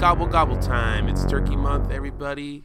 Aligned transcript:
gobble 0.00 0.26
gobble 0.26 0.56
time. 0.56 1.08
It's 1.08 1.26
turkey 1.26 1.56
month, 1.56 1.90
everybody. 1.90 2.64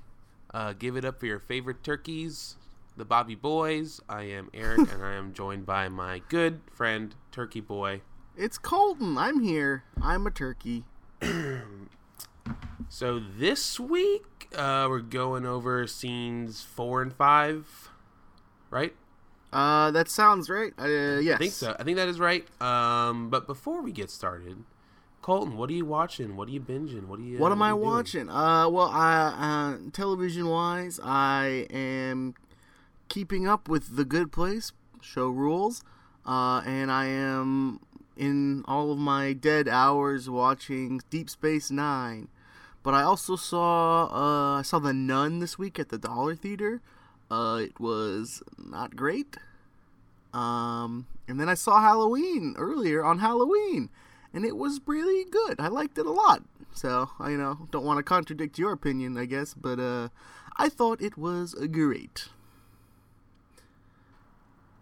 Uh, 0.53 0.71
give 0.71 0.95
it 0.95 1.03
up 1.03 1.19
for 1.19 1.25
your 1.25 1.39
favorite 1.39 1.83
turkeys, 1.83 2.55
the 2.95 3.03
Bobby 3.03 3.35
Boys. 3.35 3.99
I 4.07 4.21
am 4.21 4.49
Eric, 4.53 4.89
and 4.89 5.03
I 5.03 5.15
am 5.15 5.33
joined 5.33 5.65
by 5.65 5.89
my 5.89 6.21
good 6.29 6.61
friend, 6.71 7.13
Turkey 7.33 7.59
Boy. 7.59 7.99
It's 8.37 8.57
Colton. 8.57 9.17
I'm 9.17 9.41
here. 9.41 9.83
I'm 10.01 10.25
a 10.25 10.31
turkey. 10.31 10.85
So 12.87 13.19
this 13.19 13.79
week, 13.79 14.47
uh, 14.55 14.85
we're 14.87 14.99
going 14.99 15.45
over 15.45 15.87
scenes 15.87 16.61
four 16.61 17.01
and 17.01 17.11
five, 17.11 17.89
right? 18.69 18.93
Uh, 19.51 19.89
that 19.91 20.07
sounds 20.07 20.49
right. 20.49 20.71
Uh, 20.77 21.17
yes. 21.19 21.35
I 21.35 21.37
think 21.39 21.51
so. 21.51 21.75
I 21.79 21.83
think 21.83 21.97
that 21.97 22.07
is 22.07 22.19
right. 22.19 22.45
Um, 22.61 23.29
but 23.31 23.47
before 23.47 23.81
we 23.81 23.91
get 23.91 24.11
started, 24.11 24.63
Colton, 25.25 25.57
what 25.57 25.71
are 25.71 25.73
you 25.73 25.85
watching? 25.85 26.35
What 26.35 26.49
are 26.49 26.51
you 26.51 26.61
binging? 26.61 27.07
What 27.07 27.17
are 27.17 27.23
you? 27.23 27.39
What 27.39 27.51
am 27.51 27.63
are 27.63 27.69
I 27.69 27.71
doing? 27.71 27.81
watching? 27.81 28.29
Uh, 28.29 28.69
well, 28.69 28.91
I 28.93 29.73
uh, 29.73 29.89
television 29.91 30.47
wise, 30.47 30.99
I 31.03 31.65
am 31.71 32.35
keeping 33.09 33.47
up 33.47 33.67
with 33.67 33.95
the 33.95 34.05
Good 34.05 34.31
Place 34.31 34.71
show 35.01 35.29
rules, 35.29 35.83
uh, 36.27 36.61
and 36.67 36.91
I 36.91 37.05
am 37.05 37.79
in 38.15 38.63
all 38.67 38.91
of 38.91 38.99
my 38.99 39.33
dead 39.33 39.67
hours 39.67 40.29
watching 40.29 41.01
Deep 41.09 41.31
Space 41.31 41.71
Nine. 41.71 42.27
But 42.83 42.93
I 42.93 43.01
also 43.01 43.35
saw 43.35 44.05
uh, 44.05 44.59
I 44.59 44.61
saw 44.61 44.77
the 44.77 44.93
Nun 44.93 45.39
this 45.39 45.57
week 45.57 45.79
at 45.79 45.89
the 45.89 45.97
Dollar 45.97 46.35
Theater. 46.35 46.81
Uh, 47.31 47.61
it 47.63 47.79
was 47.79 48.43
not 48.63 48.95
great. 48.95 49.37
Um, 50.35 51.07
and 51.27 51.39
then 51.39 51.49
I 51.49 51.55
saw 51.55 51.81
Halloween 51.81 52.53
earlier 52.59 53.03
on 53.03 53.17
Halloween, 53.17 53.89
and 54.35 54.45
it 54.45 54.57
was 54.57 54.81
really 54.85 55.23
good. 55.29 55.55
I 55.59 55.69
liked 55.69 55.97
it 55.97 56.05
a 56.05 56.11
lot. 56.11 56.43
So 56.73 57.09
I, 57.19 57.31
you 57.31 57.37
know, 57.37 57.67
don't 57.71 57.85
want 57.85 57.97
to 57.97 58.03
contradict 58.03 58.59
your 58.59 58.73
opinion, 58.73 59.17
I 59.17 59.25
guess, 59.25 59.53
but 59.53 59.79
uh, 59.79 60.09
I 60.57 60.67
thought 60.69 61.01
it 61.01 61.17
was 61.17 61.55
great. 61.71 62.27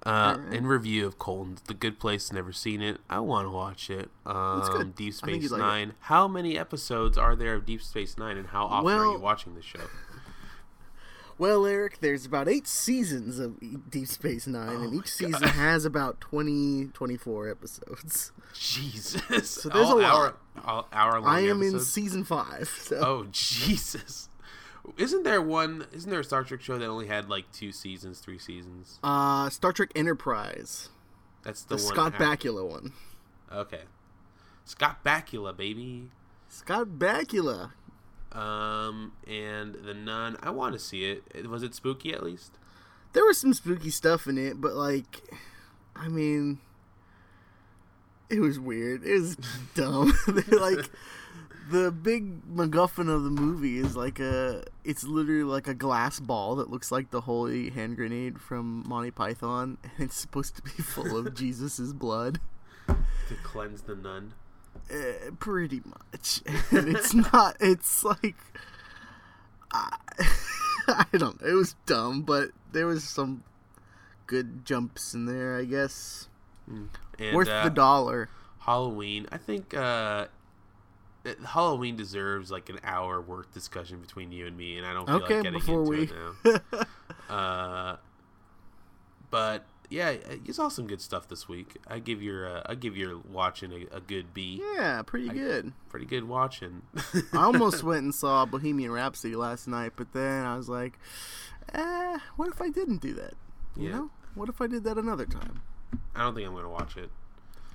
Uh, 0.06 0.36
Alright. 0.38 0.54
in 0.54 0.68
review 0.68 1.06
of 1.06 1.18
Colton's 1.18 1.62
The 1.62 1.74
Good 1.74 1.98
Place, 1.98 2.34
never 2.34 2.52
seen 2.52 2.82
it. 2.82 3.00
I 3.10 3.20
want 3.20 3.46
to 3.46 3.52
watch 3.52 3.90
it. 3.90 4.10
Um. 4.26 4.92
Deep 4.98 5.14
Space 5.14 5.44
you'd 5.44 5.52
like. 5.52 5.62
Nine. 5.62 5.94
How 6.02 6.28
many 6.28 6.58
episodes 6.58 7.18
are 7.18 7.38
there 7.38 7.54
of 7.54 7.66
Deep 7.66 7.82
Space 7.82 8.18
Nine, 8.18 8.38
and 8.38 8.48
how 8.48 8.66
often 8.66 8.92
are 8.92 9.14
you 9.14 9.20
watching 9.20 9.56
the 9.56 9.62
show? 9.62 9.80
Well, 11.38 11.66
Eric, 11.66 12.00
there's 12.00 12.26
about 12.26 12.48
eight 12.48 12.68
seasons 12.68 13.40
of 13.40 13.60
Deep 13.90 14.08
Space 14.08 14.46
Nine, 14.48 14.76
and 14.82 14.94
each 14.94 15.08
season 15.08 15.44
has 15.44 15.84
about 15.84 16.22
20, 16.22 16.88
24 16.94 17.50
episodes. 17.50 18.32
Jesus. 18.54 19.50
So 19.50 19.70
there's 19.70 19.88
All 19.88 20.00
a 20.00 20.02
lot. 20.02 20.14
hour, 20.14 20.36
all 20.64 20.88
hour 20.94 21.20
long 21.20 21.26
I 21.30 21.42
am 21.42 21.62
in 21.64 21.80
season 21.80 22.24
five. 22.24 22.70
So. 22.70 22.98
Oh 22.98 23.26
Jesus! 23.32 24.30
Isn't 24.98 25.24
there 25.24 25.42
one? 25.42 25.88
Isn't 25.92 26.10
there 26.12 26.20
a 26.20 26.24
Star 26.24 26.44
Trek 26.44 26.62
show 26.62 26.78
that 26.78 26.86
only 26.86 27.08
had 27.08 27.30
like 27.30 27.52
two 27.52 27.72
seasons, 27.72 28.20
three 28.20 28.38
seasons? 28.38 29.00
Uh, 29.04 29.50
Star 29.50 29.72
Trek 29.74 29.90
Enterprise, 29.96 30.90
That's 31.44 31.64
the, 31.64 31.76
the. 31.76 31.82
Scott 31.82 32.14
Bakula 32.14 32.70
one. 32.70 32.92
Okay, 33.52 33.82
Scott 34.66 35.04
Bakula, 35.04 35.56
baby. 35.56 36.10
Scott 36.50 36.88
Bakula. 37.00 37.72
Um, 38.34 39.14
and 39.28 39.76
the 39.76 39.94
Nun. 39.94 40.38
I 40.42 40.50
want 40.50 40.74
to 40.74 40.80
see 40.80 41.06
it. 41.06 41.48
Was 41.48 41.64
it 41.64 41.76
spooky 41.76 42.14
at 42.14 42.24
least? 42.24 42.58
There 43.14 43.24
was 43.26 43.38
some 43.38 43.54
spooky 43.54 43.92
stuff 43.92 44.26
in 44.28 44.38
it, 44.38 44.60
but 44.60 44.74
like, 44.74 45.22
I 45.96 46.08
mean, 46.08 46.60
it 48.30 48.40
was 48.40 48.60
weird. 48.60 49.04
It 49.06 49.20
was 49.20 49.36
dumb. 49.76 50.14
Like, 50.52 50.90
the 51.70 51.92
big 51.92 52.44
MacGuffin 52.54 53.10
of 53.10 53.24
the 53.24 53.30
movie 53.30 53.78
is 53.78 53.96
like 53.96 54.20
a. 54.20 54.64
It's 54.84 55.04
literally 55.04 55.44
like 55.44 55.68
a 55.68 55.74
glass 55.74 56.20
ball 56.20 56.56
that 56.56 56.70
looks 56.70 56.92
like 56.92 57.12
the 57.12 57.22
holy 57.22 57.70
hand 57.70 57.96
grenade 57.96 58.42
from 58.42 58.84
Monty 58.88 59.12
Python, 59.12 59.78
and 59.84 59.92
it's 60.00 60.16
supposed 60.18 60.56
to 60.56 60.62
be 60.64 60.70
full 60.84 61.16
of 61.16 61.34
Jesus's 61.34 61.94
blood. 61.94 62.40
To 62.88 63.36
cleanse 63.44 63.84
the 63.84 63.96
Nun. 63.96 64.34
Uh, 64.92 65.32
pretty 65.40 65.82
much, 65.86 66.42
and 66.72 66.90
it's 66.96 67.14
not. 67.14 67.58
It's 67.60 68.04
like. 68.04 68.36
I, 69.72 69.98
I 70.88 71.06
don't 71.14 71.42
know. 71.42 71.48
It 71.48 71.54
was 71.54 71.76
dumb, 71.86 72.24
but 72.24 72.50
there 72.72 72.86
was 72.86 73.04
some 73.04 73.44
good 74.28 74.66
jumps 74.66 75.14
in 75.14 75.26
there, 75.26 75.58
I 75.58 75.64
guess. 75.66 76.28
And, 76.68 76.90
Worth 77.34 77.48
uh, 77.50 77.64
the 77.64 77.70
dollar. 77.70 78.30
Halloween. 78.60 79.28
I 79.32 79.38
think 79.38 79.74
uh, 79.74 80.28
Halloween 81.48 81.96
deserves 81.96 82.52
like 82.52 82.70
an 82.70 82.80
hour 82.84 83.22
worth 83.22 83.54
discussion 83.54 84.00
between 84.00 84.32
you 84.32 84.46
and 84.46 84.58
me, 84.58 84.78
and 84.78 84.86
I 84.86 84.94
don't 84.94 85.06
feel 85.06 85.16
Okay, 85.24 85.36
like 85.36 85.44
getting 85.44 85.60
into 85.60 85.82
we. 85.90 86.04
it 86.04 86.62
now. 86.74 86.84
Uh, 87.30 87.96
but 89.32 89.66
yeah, 89.94 90.16
you 90.44 90.54
saw 90.54 90.70
some 90.70 90.88
good 90.88 91.02
stuff 91.02 91.28
this 91.28 91.48
week. 91.48 91.78
I 91.88 92.00
give 92.00 92.22
your 92.22 92.48
uh, 92.48 92.64
I 92.66 92.76
give 92.76 92.98
your 92.98 93.20
watching 93.20 93.72
a, 93.72 93.98
a 93.98 94.02
good 94.02 94.34
B. 94.34 94.62
yeah, 94.76 95.02
pretty 95.04 95.30
good. 95.30 95.74
Pretty 95.90 96.06
good 96.08 96.28
watching. 96.28 96.82
I 97.34 97.44
almost 97.44 97.84
went 97.90 98.04
and 98.04 98.14
saw 98.16 98.46
Bohemian 98.46 98.92
Rhapsody 98.92 99.36
last 99.36 99.68
night, 99.68 99.94
but 99.96 100.12
then 100.14 100.46
I 100.46 100.58
was 100.58 100.68
like, 100.68 100.98
eh, 101.74 102.18
what 102.36 102.50
if 102.50 102.60
I 102.62 102.70
didn't 102.70 103.02
do 103.02 103.14
that? 103.14 103.36
You 103.78 103.90
Yeah. 103.90 103.92
know? 103.96 104.10
What 104.36 104.50
if 104.50 104.60
I 104.62 104.68
did 104.68 104.84
that 104.86 104.98
another 104.98 105.26
time? 105.28 105.62
I 106.16 106.24
don't 106.24 106.34
think 106.34 106.48
I'm 106.48 106.56
gonna 106.56 106.70
watch 106.70 106.98
it. 106.98 107.12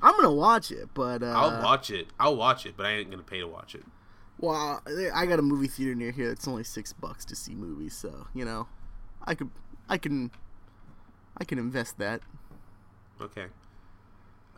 I'm 0.03 0.15
gonna 0.17 0.33
watch 0.33 0.71
it, 0.73 0.89
but 0.95 1.23
uh, 1.23 1.27
I'll 1.27 1.61
watch 1.63 1.91
it. 1.91 2.09
I'll 2.19 2.37
watch 2.37 2.67
it, 2.67 2.75
but 2.77 2.87
I 2.87 2.91
ain't 2.95 3.11
gonna 3.11 3.23
pay 3.23 3.39
to 3.41 3.47
watch 3.47 3.75
it. 3.77 3.85
Well, 4.41 4.83
I 5.15 5.27
got 5.27 5.39
a 5.39 5.43
movie 5.43 5.67
theater 5.69 5.95
near 5.95 6.11
here. 6.13 6.31
It's 6.31 6.47
only 6.49 6.63
six 6.65 6.93
bucks 6.93 7.25
to 7.27 7.37
see 7.37 7.55
movies, 7.55 7.97
so 7.97 8.27
you 8.35 8.45
know, 8.45 8.67
I 9.25 9.35
could, 9.35 9.51
I 9.89 9.99
can, 9.99 10.31
I 11.39 11.45
can 11.45 11.59
invest 11.59 11.99
that. 11.99 12.21
Okay. 13.21 13.47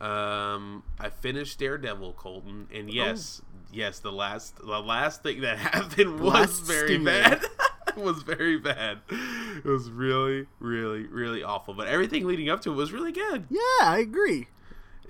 Um, 0.00 0.82
I 0.98 1.10
finished 1.10 1.58
Daredevil, 1.58 2.14
Colton, 2.14 2.68
and 2.72 2.90
yes, 2.92 3.42
yes, 3.70 3.98
the 3.98 4.10
last 4.12 4.56
the 4.56 4.80
last 4.80 5.22
thing 5.22 5.42
that 5.42 5.58
happened 5.58 6.20
was 6.20 6.60
very 6.60 6.96
bad. 6.96 7.44
was 7.96 8.22
very 8.22 8.58
bad. 8.58 9.00
It 9.10 9.64
was 9.64 9.90
really, 9.90 10.46
really, 10.58 11.02
really 11.06 11.42
awful. 11.42 11.74
But 11.74 11.88
everything 11.88 12.26
leading 12.26 12.48
up 12.48 12.62
to 12.62 12.72
it 12.72 12.76
was 12.76 12.92
really 12.92 13.12
good, 13.12 13.46
Yeah, 13.50 13.60
I 13.82 13.98
agree. 13.98 14.48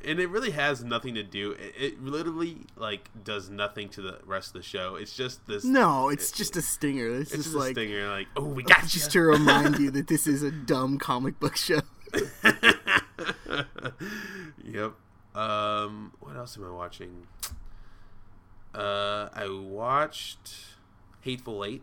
And 0.05 0.21
it 0.21 0.29
really 0.29 0.51
has 0.51 0.83
nothing 0.85 1.15
to 1.15 1.23
do. 1.23 1.53
It, 1.53 1.75
it 1.79 2.03
literally 2.03 2.67
like 2.77 3.09
does 3.25 3.51
nothing 3.51 3.89
to 3.91 4.03
the 4.03 4.19
rest 4.25 4.49
of 4.49 4.55
the 4.55 4.63
show. 4.63 4.97
It's 4.97 5.15
just 5.15 5.47
this. 5.47 5.65
No, 5.65 6.09
it's 6.09 6.31
just 6.31 6.57
a 6.57 6.63
stinger. 6.63 7.09
It's, 7.09 7.33
it's 7.33 7.45
just 7.45 7.45
just 7.45 7.57
like 7.57 7.71
a 7.71 7.75
stinger. 7.75 8.09
Like, 8.09 8.29
oh, 8.37 8.45
we 8.45 8.63
got 8.63 8.87
just 8.87 9.11
to 9.13 9.21
remind 9.23 9.79
you 9.79 9.91
that 9.93 10.09
this 10.09 10.27
is 10.27 10.43
a 10.43 10.51
dumb 10.51 10.99
comic 10.99 11.39
book 11.41 11.57
show. 11.57 11.81
yep. 14.65 14.95
Um, 15.35 16.13
what 16.21 16.37
else 16.37 16.57
am 16.57 16.65
I 16.65 16.71
watching? 16.71 17.27
Uh, 18.75 19.29
I 19.35 19.49
watched 19.49 20.55
Hateful 21.21 21.65
Eight. 21.65 21.83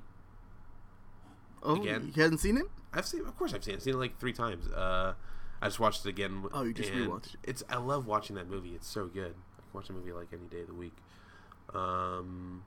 Oh, 1.64 1.76
Again? 1.76 2.12
you 2.16 2.22
hadn't 2.22 2.40
seen 2.40 2.58
it? 2.58 2.66
I've 2.94 3.06
seen, 3.06 3.22
of 3.22 3.38
course, 3.38 3.54
I've 3.54 3.64
seen 3.64 3.74
it. 3.74 3.78
I've 3.78 3.84
seen 3.84 3.94
it 3.96 3.98
like 3.98 4.20
three 4.20 4.34
times. 4.34 4.68
Uh, 4.68 5.14
I 5.62 5.68
just 5.68 5.80
watched 5.80 6.06
it 6.06 6.10
again. 6.10 6.46
Oh, 6.54 6.64
you 6.64 6.74
just 6.74 6.92
rewatched 6.92 7.34
it. 7.34 7.40
It's 7.44 7.64
I 7.70 7.78
love 7.78 8.06
watching 8.08 8.36
that 8.36 8.50
movie. 8.50 8.76
It's 8.76 8.88
so 8.88 9.08
good. 9.08 9.36
I 9.58 9.62
can 9.62 9.74
watch 9.74 9.90
a 9.90 9.94
movie 9.94 10.12
like 10.12 10.28
any 10.32 10.48
day 10.48 10.62
of 10.62 10.68
the 10.68 10.74
week. 10.74 10.96
Um, 11.74 12.64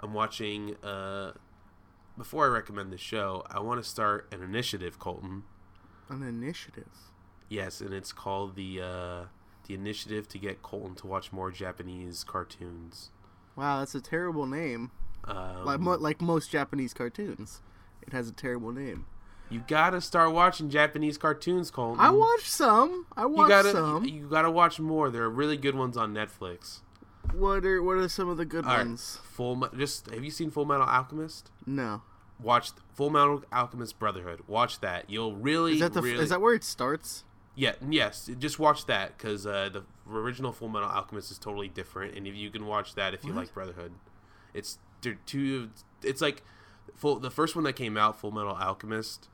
I'm 0.00 0.12
watching. 0.12 0.76
Uh, 0.82 1.32
before 2.16 2.44
I 2.46 2.48
recommend 2.48 2.92
the 2.92 2.98
show, 2.98 3.44
I 3.50 3.60
want 3.60 3.82
to 3.82 3.88
start 3.88 4.28
an 4.32 4.42
initiative, 4.42 4.98
Colton. 4.98 5.44
An 6.08 6.22
initiative. 6.22 6.88
Yes, 7.48 7.80
and 7.80 7.92
it's 7.92 8.12
called 8.12 8.56
the 8.56 8.80
uh, 8.80 9.22
the 9.66 9.74
initiative 9.74 10.28
to 10.28 10.38
get 10.38 10.62
Colton 10.62 10.94
to 10.96 11.06
watch 11.06 11.32
more 11.32 11.50
Japanese 11.50 12.24
cartoons. 12.24 13.10
Wow, 13.56 13.78
that's 13.78 13.94
a 13.94 14.00
terrible 14.00 14.46
name. 14.46 14.90
Um, 15.24 15.64
Like 15.64 15.80
mo- 15.80 15.96
like 15.96 16.20
most 16.20 16.50
Japanese 16.50 16.92
cartoons, 16.92 17.62
it 18.02 18.12
has 18.12 18.28
a 18.28 18.32
terrible 18.32 18.72
name. 18.72 19.06
You 19.50 19.62
gotta 19.68 20.00
start 20.00 20.32
watching 20.32 20.70
Japanese 20.70 21.18
cartoons, 21.18 21.70
Colton. 21.70 22.00
I 22.00 22.10
watched 22.10 22.48
some. 22.48 23.06
I 23.16 23.22
You 23.22 23.28
watched 23.28 23.48
gotta 23.48 23.70
some. 23.72 24.04
you, 24.04 24.14
you 24.22 24.26
gotta 24.28 24.50
watch 24.50 24.80
more. 24.80 25.10
There 25.10 25.22
are 25.22 25.30
really 25.30 25.56
good 25.56 25.74
ones 25.74 25.96
on 25.96 26.12
Netflix. 26.14 26.80
What 27.32 27.64
are 27.64 27.82
what 27.82 27.96
are 27.98 28.08
some 28.08 28.28
of 28.28 28.36
the 28.36 28.44
good 28.44 28.64
All 28.64 28.76
right, 28.76 28.86
ones? 28.86 29.18
Full 29.22 29.68
just 29.76 30.10
have 30.10 30.24
you 30.24 30.30
seen 30.30 30.50
Full 30.50 30.64
Metal 30.64 30.86
Alchemist? 30.86 31.50
No. 31.66 32.02
Watch 32.40 32.70
Full 32.94 33.10
Metal 33.10 33.42
Alchemist 33.52 33.98
Brotherhood. 33.98 34.40
Watch 34.46 34.80
that. 34.80 35.08
You'll 35.08 35.34
really 35.36 35.74
Is 35.74 35.80
that 35.80 35.94
the 35.94 36.02
really 36.02 36.22
is 36.22 36.30
that 36.30 36.40
where 36.40 36.54
it 36.54 36.64
starts? 36.64 37.24
Yeah, 37.56 37.74
yes. 37.88 38.28
Just 38.38 38.58
watch 38.58 38.86
that 38.86 39.16
because 39.16 39.46
uh, 39.46 39.68
the 39.72 39.84
original 40.10 40.50
Full 40.52 40.68
Metal 40.68 40.88
Alchemist 40.88 41.30
is 41.30 41.38
totally 41.38 41.68
different, 41.68 42.16
and 42.16 42.26
if 42.26 42.34
you 42.34 42.50
can 42.50 42.66
watch 42.66 42.94
that 42.96 43.14
if 43.14 43.24
you 43.24 43.30
What? 43.32 43.42
like 43.42 43.54
Brotherhood, 43.54 43.92
it's 44.52 44.78
they're 45.02 45.18
two. 45.26 45.70
It's 46.02 46.20
like 46.20 46.42
full. 46.96 47.20
The 47.20 47.30
first 47.30 47.54
one 47.54 47.64
that 47.64 47.74
came 47.74 47.96
out, 47.96 48.18
Full 48.18 48.32
Metal 48.32 48.54
Alchemist. 48.54 49.28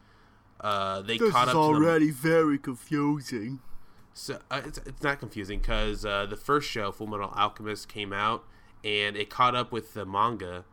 Uh, 0.60 1.00
they 1.02 1.16
This 1.18 1.32
caught 1.32 1.48
is 1.48 1.54
up 1.54 1.60
to 1.66 1.72
them. 1.72 1.82
already 1.82 2.10
very 2.10 2.58
confusing. 2.58 3.60
So 4.12 4.40
uh, 4.50 4.60
it's 4.66 4.78
it's 4.78 5.02
not 5.02 5.18
confusing 5.20 5.60
because 5.60 6.04
uh, 6.04 6.26
the 6.26 6.36
first 6.36 6.68
show, 6.68 6.92
Full 6.92 7.06
Metal 7.06 7.32
Alchemist, 7.34 7.88
came 7.88 8.12
out 8.12 8.44
and 8.84 9.16
it 9.16 9.30
caught 9.30 9.54
up 9.54 9.72
with 9.72 9.94
the 9.94 10.04
manga 10.04 10.64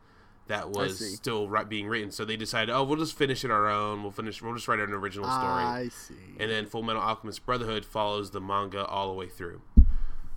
that 0.48 0.70
was 0.70 1.14
still 1.16 1.48
ri- 1.48 1.64
being 1.64 1.86
written. 1.88 2.10
So 2.10 2.24
they 2.24 2.36
decided, 2.36 2.74
oh, 2.74 2.82
we'll 2.82 2.98
just 2.98 3.16
finish 3.16 3.44
it 3.44 3.50
our 3.50 3.68
own. 3.68 4.02
We'll 4.02 4.12
finish. 4.12 4.42
We'll 4.42 4.54
just 4.54 4.66
write 4.68 4.80
an 4.80 4.92
original 4.92 5.26
story. 5.28 5.62
I 5.64 5.88
see. 5.88 6.14
and 6.38 6.50
then 6.50 6.66
Full 6.66 6.82
Metal 6.82 7.00
Alchemist 7.02 7.44
Brotherhood 7.46 7.84
follows 7.84 8.30
the 8.32 8.40
manga 8.40 8.84
all 8.84 9.08
the 9.08 9.14
way 9.14 9.28
through. 9.28 9.60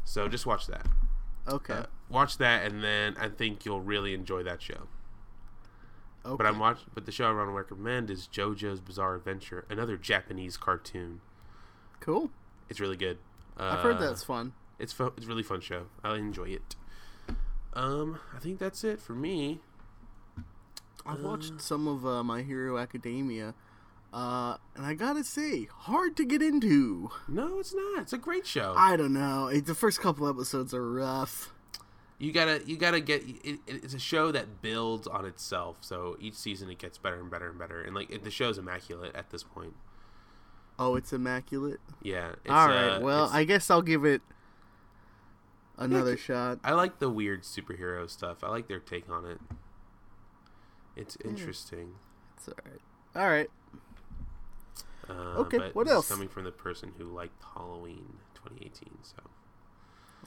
So 0.03 0.27
just 0.27 0.45
watch 0.45 0.67
that. 0.67 0.85
okay. 1.47 1.73
Uh, 1.73 1.83
watch 2.09 2.37
that, 2.39 2.65
and 2.69 2.83
then 2.83 3.15
I 3.19 3.29
think 3.29 3.65
you'll 3.65 3.81
really 3.81 4.13
enjoy 4.13 4.43
that 4.43 4.61
show. 4.61 4.87
Okay. 6.25 6.35
But 6.37 6.45
I'm 6.45 6.59
watch. 6.59 6.79
But 6.93 7.05
the 7.05 7.11
show 7.11 7.25
I 7.25 7.33
want 7.33 7.49
to 7.49 7.53
recommend 7.53 8.09
is 8.09 8.27
JoJo's 8.31 8.79
Bizarre 8.81 9.15
Adventure, 9.15 9.65
another 9.69 9.97
Japanese 9.97 10.57
cartoon. 10.57 11.21
cool. 11.99 12.31
It's 12.69 12.79
really 12.79 12.97
good. 12.97 13.17
Uh, 13.59 13.75
I've 13.77 13.79
heard 13.83 13.99
that's 13.99 14.23
fun. 14.23 14.53
It's 14.79 14.93
fun. 14.93 15.11
It's 15.17 15.25
a 15.25 15.29
really 15.29 15.43
fun 15.43 15.59
show. 15.61 15.87
I 16.03 16.15
enjoy 16.15 16.45
it. 16.49 16.75
Um, 17.73 18.19
I 18.35 18.39
think 18.39 18.59
that's 18.59 18.83
it 18.83 18.99
for 19.01 19.13
me. 19.13 19.59
I've 21.05 21.21
watched 21.21 21.59
some 21.61 21.87
of 21.87 22.05
uh, 22.05 22.23
My 22.23 22.43
Hero 22.43 22.77
Academia, 22.77 23.55
uh, 24.13 24.57
and 24.75 24.85
I 24.85 24.93
gotta 24.93 25.23
say, 25.23 25.67
hard 25.75 26.15
to 26.17 26.25
get 26.25 26.41
into. 26.41 27.09
No, 27.27 27.59
it's 27.59 27.73
not. 27.73 28.01
It's 28.03 28.13
a 28.13 28.17
great 28.17 28.45
show. 28.45 28.73
I 28.77 28.95
don't 28.97 29.13
know. 29.13 29.47
It, 29.47 29.65
the 29.65 29.75
first 29.75 29.99
couple 29.99 30.27
episodes 30.29 30.73
are 30.73 30.91
rough. 30.91 31.53
You 32.21 32.31
gotta, 32.31 32.61
you 32.65 32.77
gotta 32.77 32.99
get. 32.99 33.23
It, 33.43 33.59
it's 33.67 33.93
a 33.93 33.99
show 33.99 34.31
that 34.31 34.61
builds 34.61 35.07
on 35.07 35.25
itself. 35.25 35.77
So 35.81 36.15
each 36.19 36.35
season 36.35 36.69
it 36.69 36.77
gets 36.77 36.97
better 36.97 37.19
and 37.19 37.31
better 37.31 37.49
and 37.49 37.57
better. 37.57 37.81
And 37.81 37.95
like 37.95 38.11
it, 38.11 38.23
the 38.23 38.29
show's 38.31 38.57
immaculate 38.57 39.15
at 39.15 39.31
this 39.31 39.43
point. 39.43 39.73
Oh, 40.77 40.95
it's 40.95 41.11
immaculate. 41.13 41.79
Yeah. 42.01 42.29
It's, 42.43 42.49
All 42.49 42.67
right. 42.67 42.95
uh, 42.95 42.99
well, 43.01 43.29
I 43.33 43.43
guess 43.43 43.69
I'll 43.69 43.81
give 43.81 44.05
it 44.05 44.21
another 45.77 46.15
c- 46.17 46.23
shot. 46.23 46.59
I 46.63 46.73
like 46.73 46.99
the 46.99 47.09
weird 47.09 47.41
superhero 47.43 48.09
stuff. 48.09 48.43
I 48.43 48.49
like 48.49 48.67
their 48.67 48.79
take 48.79 49.09
on 49.09 49.25
it. 49.25 49.39
It's 50.95 51.17
interesting. 51.25 51.95
It's 52.37 52.47
all 52.47 52.53
right. 52.65 52.81
All 53.23 53.29
right. 53.29 53.49
Uh, 55.09 55.39
Okay, 55.41 55.71
what 55.73 55.87
else? 55.87 56.07
Coming 56.07 56.29
from 56.29 56.43
the 56.45 56.51
person 56.51 56.93
who 56.97 57.05
liked 57.05 57.43
Halloween 57.53 58.17
2018. 58.35 58.89
So 59.03 59.15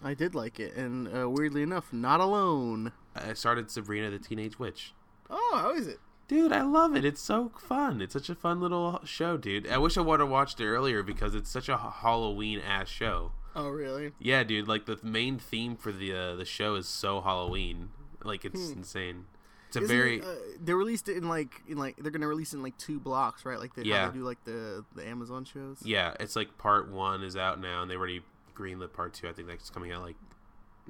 I 0.05 0.15
did 0.15 0.35
like 0.35 0.61
it, 0.61 0.77
and 0.77 1.09
uh, 1.09 1.29
weirdly 1.31 1.63
enough, 1.63 1.93
not 1.93 2.21
alone. 2.21 2.93
I 3.17 3.33
started 3.33 3.71
Sabrina 3.71 4.11
the 4.11 4.19
Teenage 4.19 4.59
Witch. 4.59 4.93
Oh, 5.31 5.53
how 5.55 5.73
is 5.73 5.87
it? 5.87 5.99
Dude, 6.29 6.53
I 6.53 6.63
love 6.63 6.95
it. 6.97 7.05
It's 7.05 7.21
so 7.21 7.51
fun. 7.59 8.01
It's 8.01 8.13
such 8.13 8.29
a 8.29 8.35
fun 8.35 8.61
little 8.61 9.01
show, 9.05 9.37
dude. 9.37 9.67
I 9.69 9.79
wish 9.79 9.97
I 9.97 10.01
would 10.03 10.21
have 10.21 10.29
watched 10.29 10.61
it 10.61 10.67
earlier 10.67 11.03
because 11.03 11.35
it's 11.35 11.51
such 11.51 11.69
a 11.69 11.77
Halloween 11.77 12.61
ass 12.61 12.89
show. 12.89 13.33
Oh, 13.57 13.69
really? 13.69 14.13
Yeah, 14.19 14.43
dude. 14.45 14.67
Like 14.69 14.87
the 14.87 14.99
main 15.03 15.39
theme 15.39 15.77
for 15.77 15.93
the 15.93 16.13
uh, 16.15 16.35
the 16.37 16.45
show 16.45 16.75
is 16.77 16.87
so 16.89 17.21
Halloween. 17.21 17.91
Like 18.23 18.45
it's 18.45 18.71
insane. 18.71 19.25
It's 19.69 19.77
a 19.77 19.81
Hmm. 19.81 19.85
Isn't 19.85 19.97
very 19.97 20.17
it, 20.19 20.25
uh, 20.25 20.35
they 20.63 20.73
released 20.73 21.09
it 21.09 21.17
in 21.19 21.29
like 21.29 21.63
in 21.69 21.77
like 21.79 21.97
they're 21.99 22.11
gonna 22.11 22.27
release 22.29 22.53
it 22.55 22.57
in 22.59 22.63
like 22.63 22.77
two 22.79 22.99
blocks, 22.99 23.45
right? 23.45 23.59
Like 23.59 23.75
they, 23.75 23.83
Yeah. 23.83 24.09
they 24.09 24.19
do 24.19 24.25
like 24.25 24.43
the 24.45 24.85
the 24.95 25.07
Amazon 25.07 25.45
shows. 25.45 25.79
yeah. 25.85 26.15
It's 26.21 26.37
like 26.37 26.57
part 26.59 26.91
one 26.91 27.23
is 27.23 27.37
out 27.37 27.61
now, 27.61 27.83
and 27.83 27.91
they 27.91 27.97
already 27.97 28.23
greenlit 28.55 28.93
part 28.93 29.15
two. 29.15 29.29
I 29.29 29.33
think 29.33 29.49
that's 29.49 29.71
coming 29.71 29.93
out 29.93 30.03
like 30.03 30.17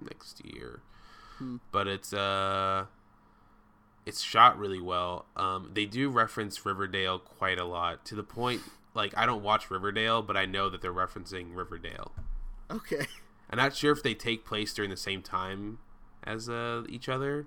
next 0.01 0.45
year. 0.45 0.81
Hmm. 1.39 1.57
But 1.73 1.89
it's 1.89 2.13
uh, 2.13 2.87
it's 4.07 4.23
shot 4.23 4.59
really 4.59 4.81
well. 4.81 5.27
Um, 5.37 5.71
they 5.75 5.87
do 5.87 6.11
reference 6.11 6.65
Riverdale 6.65 7.19
quite 7.19 7.59
a 7.59 7.65
lot 7.65 8.05
to 8.07 8.15
the 8.15 8.23
point 8.23 8.63
like 8.95 9.13
I 9.17 9.27
don't 9.27 9.43
watch 9.43 9.71
Riverdale, 9.71 10.23
but 10.23 10.37
I 10.37 10.47
know 10.47 10.71
that 10.71 10.81
they're 10.81 10.93
referencing 10.93 11.55
Riverdale. 11.55 12.13
Okay. 12.71 13.07
I'm 13.51 13.59
not 13.59 13.77
sure 13.77 13.93
if 13.93 14.03
they 14.03 14.15
take 14.15 14.45
place 14.45 14.73
during 14.73 14.91
the 14.91 14.97
same 14.97 15.23
time 15.23 15.79
as 16.23 16.49
uh, 16.49 16.85
each 16.89 17.09
other. 17.09 17.47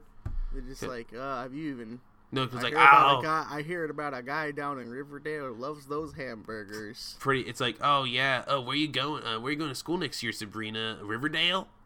They're 0.54 0.62
just 0.62 0.84
like, 0.84 1.14
uh, 1.14 1.42
have 1.42 1.54
you 1.54 1.72
even? 1.72 2.00
No, 2.32 2.46
because 2.46 2.62
like 2.62 2.74
oh, 2.76 3.20
a 3.20 3.24
guy. 3.24 3.46
I 3.50 3.62
hear 3.62 3.86
about 3.86 4.14
a 4.14 4.22
guy 4.22 4.52
down 4.52 4.80
in 4.80 4.90
Riverdale 4.90 5.48
who 5.48 5.54
loves 5.54 5.86
those 5.86 6.14
hamburgers. 6.14 7.16
pretty. 7.20 7.42
It's 7.42 7.62
like 7.62 7.78
oh 7.82 8.04
yeah, 8.04 8.44
oh 8.48 8.62
where 8.62 8.76
you 8.76 8.88
going? 8.88 9.24
Uh, 9.24 9.40
where 9.40 9.52
you 9.52 9.58
going 9.58 9.72
to 9.72 9.76
school 9.76 9.98
next 9.98 10.22
year, 10.22 10.32
Sabrina? 10.32 11.00
Riverdale. 11.02 11.68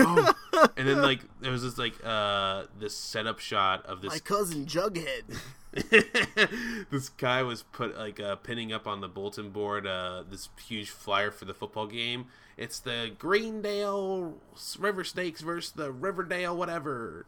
Oh, 0.00 0.34
and 0.76 0.86
then 0.86 1.00
like 1.00 1.20
there 1.40 1.50
was 1.50 1.62
this 1.62 1.78
like 1.78 1.94
uh 2.04 2.64
this 2.78 2.94
setup 2.94 3.38
shot 3.38 3.86
of 3.86 4.02
this 4.02 4.12
My 4.12 4.18
cousin 4.18 4.66
Jughead. 4.66 5.38
this 6.90 7.08
guy 7.10 7.42
was 7.42 7.62
put 7.62 7.96
like 7.96 8.20
uh, 8.20 8.36
pinning 8.36 8.72
up 8.72 8.86
on 8.86 9.00
the 9.00 9.08
bulletin 9.08 9.50
board 9.50 9.86
uh, 9.86 10.24
this 10.28 10.48
huge 10.66 10.90
flyer 10.90 11.30
for 11.30 11.44
the 11.44 11.54
football 11.54 11.86
game. 11.86 12.26
It's 12.56 12.80
the 12.80 13.12
Greendale 13.18 14.34
River 14.78 15.04
Snakes 15.04 15.40
versus 15.40 15.72
the 15.72 15.92
Riverdale 15.92 16.56
whatever. 16.56 17.26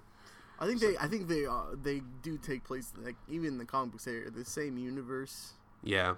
I 0.61 0.67
think 0.67 0.81
they. 0.81 0.97
I 0.99 1.09
think 1.09 1.29
they. 1.29 1.47
Uh, 1.47 1.75
they 1.83 2.03
do 2.23 2.37
take 2.39 2.65
place 2.65 2.93
like 2.97 3.17
even 3.29 3.49
in 3.49 3.59
the 3.59 3.65
comic 3.65 3.93
books. 3.93 4.05
They're 4.05 4.31
the 4.31 4.45
same 4.45 4.77
universe. 4.79 5.55
Yeah, 5.83 6.15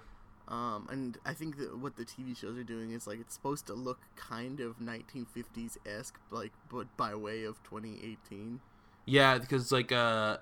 Um, 0.47 0.87
and 0.91 1.17
I 1.25 1.33
think 1.33 1.57
that 1.57 1.77
what 1.77 1.95
the 1.95 2.05
TV 2.05 2.35
shows 2.35 2.57
are 2.57 2.63
doing 2.65 2.91
is 2.91 3.07
like 3.07 3.19
it's 3.19 3.33
supposed 3.33 3.65
to 3.67 3.73
look 3.73 4.01
kind 4.15 4.59
of 4.59 4.79
1950s 4.79 5.77
esque, 5.85 6.19
like 6.31 6.51
but 6.69 6.95
by 6.97 7.15
way 7.15 7.43
of 7.45 7.63
2018. 7.63 8.59
yeah, 9.05 9.37
because 9.37 9.71
like 9.71 9.91
uh, 9.91 10.37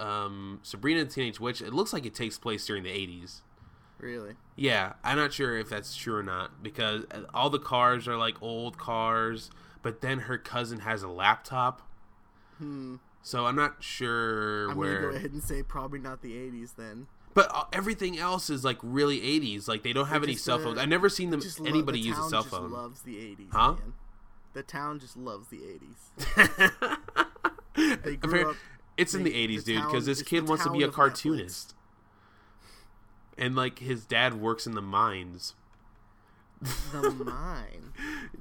um, 0.00 0.60
Sabrina 0.62 1.04
the 1.04 1.10
Teenage 1.10 1.40
Witch, 1.40 1.62
it 1.62 1.72
looks 1.74 1.92
like 1.92 2.06
it 2.06 2.14
takes 2.14 2.38
place 2.38 2.66
during 2.66 2.82
the 2.84 2.90
'80s. 2.90 3.42
Really? 3.98 4.36
Yeah, 4.56 4.94
I'm 5.02 5.16
not 5.16 5.32
sure 5.32 5.56
if 5.58 5.68
that's 5.68 5.96
true 5.96 6.16
or 6.16 6.22
not 6.22 6.62
because 6.62 7.04
all 7.32 7.50
the 7.50 7.58
cars 7.58 8.06
are 8.08 8.16
like 8.16 8.40
old 8.42 8.78
cars, 8.78 9.50
but 9.82 10.00
then 10.00 10.20
her 10.20 10.38
cousin 10.38 10.80
has 10.80 11.02
a 11.02 11.08
laptop, 11.08 11.82
Hmm. 12.58 12.96
So 13.24 13.46
I'm 13.46 13.56
not 13.56 13.82
sure 13.82 14.70
I'm 14.70 14.76
where. 14.76 15.00
gonna 15.00 15.12
go 15.12 15.16
ahead 15.18 15.32
and 15.32 15.42
say 15.42 15.62
probably 15.64 15.98
not 15.98 16.22
the 16.22 16.32
80s 16.34 16.76
then. 16.76 17.08
But 17.34 17.50
uh, 17.52 17.64
everything 17.72 18.16
else 18.16 18.48
is 18.48 18.64
like 18.64 18.78
really 18.82 19.18
80s. 19.20 19.66
Like 19.66 19.82
they 19.82 19.92
don't 19.92 20.06
have 20.06 20.22
any 20.22 20.36
cell 20.36 20.60
uh, 20.60 20.64
phones. 20.64 20.78
I've 20.78 20.88
never 20.88 21.08
seen 21.08 21.30
them 21.30 21.40
Just 21.40 21.58
lo- 21.58 21.66
anybody 21.66 22.00
the 22.00 22.06
use 22.08 22.18
a 22.18 22.28
cell 22.28 22.42
just 22.42 22.54
phone. 22.54 22.70
Loves 22.70 23.02
the 23.02 23.16
80s, 23.16 23.48
Huh? 23.50 23.72
man. 23.72 23.94
The 24.52 24.62
town 24.62 25.00
just 25.00 25.16
loves 25.16 25.48
the 25.48 25.58
80s. 25.58 26.98
They 28.04 28.14
grew 28.16 28.50
up- 28.50 28.56
it's 28.96 29.14
in 29.14 29.24
the 29.24 29.32
80s, 29.32 29.64
the 29.64 29.74
dude, 29.74 29.84
because 29.86 30.06
this 30.06 30.22
kid 30.22 30.48
wants 30.48 30.62
to 30.62 30.70
be 30.70 30.84
a 30.84 30.88
Netflix. 30.88 30.92
cartoonist. 30.92 31.74
And 33.36 33.56
like 33.56 33.80
his 33.80 34.04
dad 34.06 34.34
works 34.34 34.64
in 34.68 34.74
the 34.76 34.80
mines. 34.82 35.54
The 36.92 37.10
mine. 37.24 37.92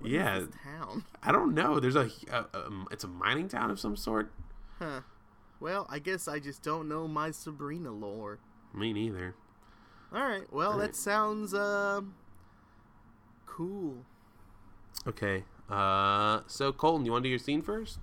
Yeah. 0.04 0.40
this 0.42 0.50
town. 0.63 1.04
I 1.24 1.32
don't 1.32 1.56
know. 1.56 1.80
There's 1.80 1.96
a, 1.96 2.12
a, 2.32 2.46
a 2.58 2.86
it's 2.92 3.04
a 3.04 3.08
mining 3.08 3.48
town 3.48 3.72
of 3.72 3.80
some 3.80 3.98
sort. 3.98 4.32
Huh. 4.84 5.02
Well, 5.60 5.88
I 5.90 6.00
guess 6.00 6.28
I 6.28 6.40
just 6.40 6.62
don't 6.62 6.90
know 6.90 7.08
my 7.08 7.32
Sabrina 7.32 7.92
lore. 7.92 8.40
Me 8.74 8.92
neither. 8.92 9.36
All 10.13 10.22
right. 10.28 10.52
Well, 10.52 10.74
Alright. 10.74 10.92
that 10.92 10.96
sounds 10.96 11.54
uh, 11.54 12.02
cool. 13.46 14.06
Okay. 15.08 15.44
Uh, 15.70 16.42
so 16.48 16.72
Colton, 16.74 17.06
you 17.06 17.12
want 17.12 17.24
to 17.24 17.28
do 17.28 17.30
your 17.30 17.40
scene 17.40 17.62
first? 17.62 18.00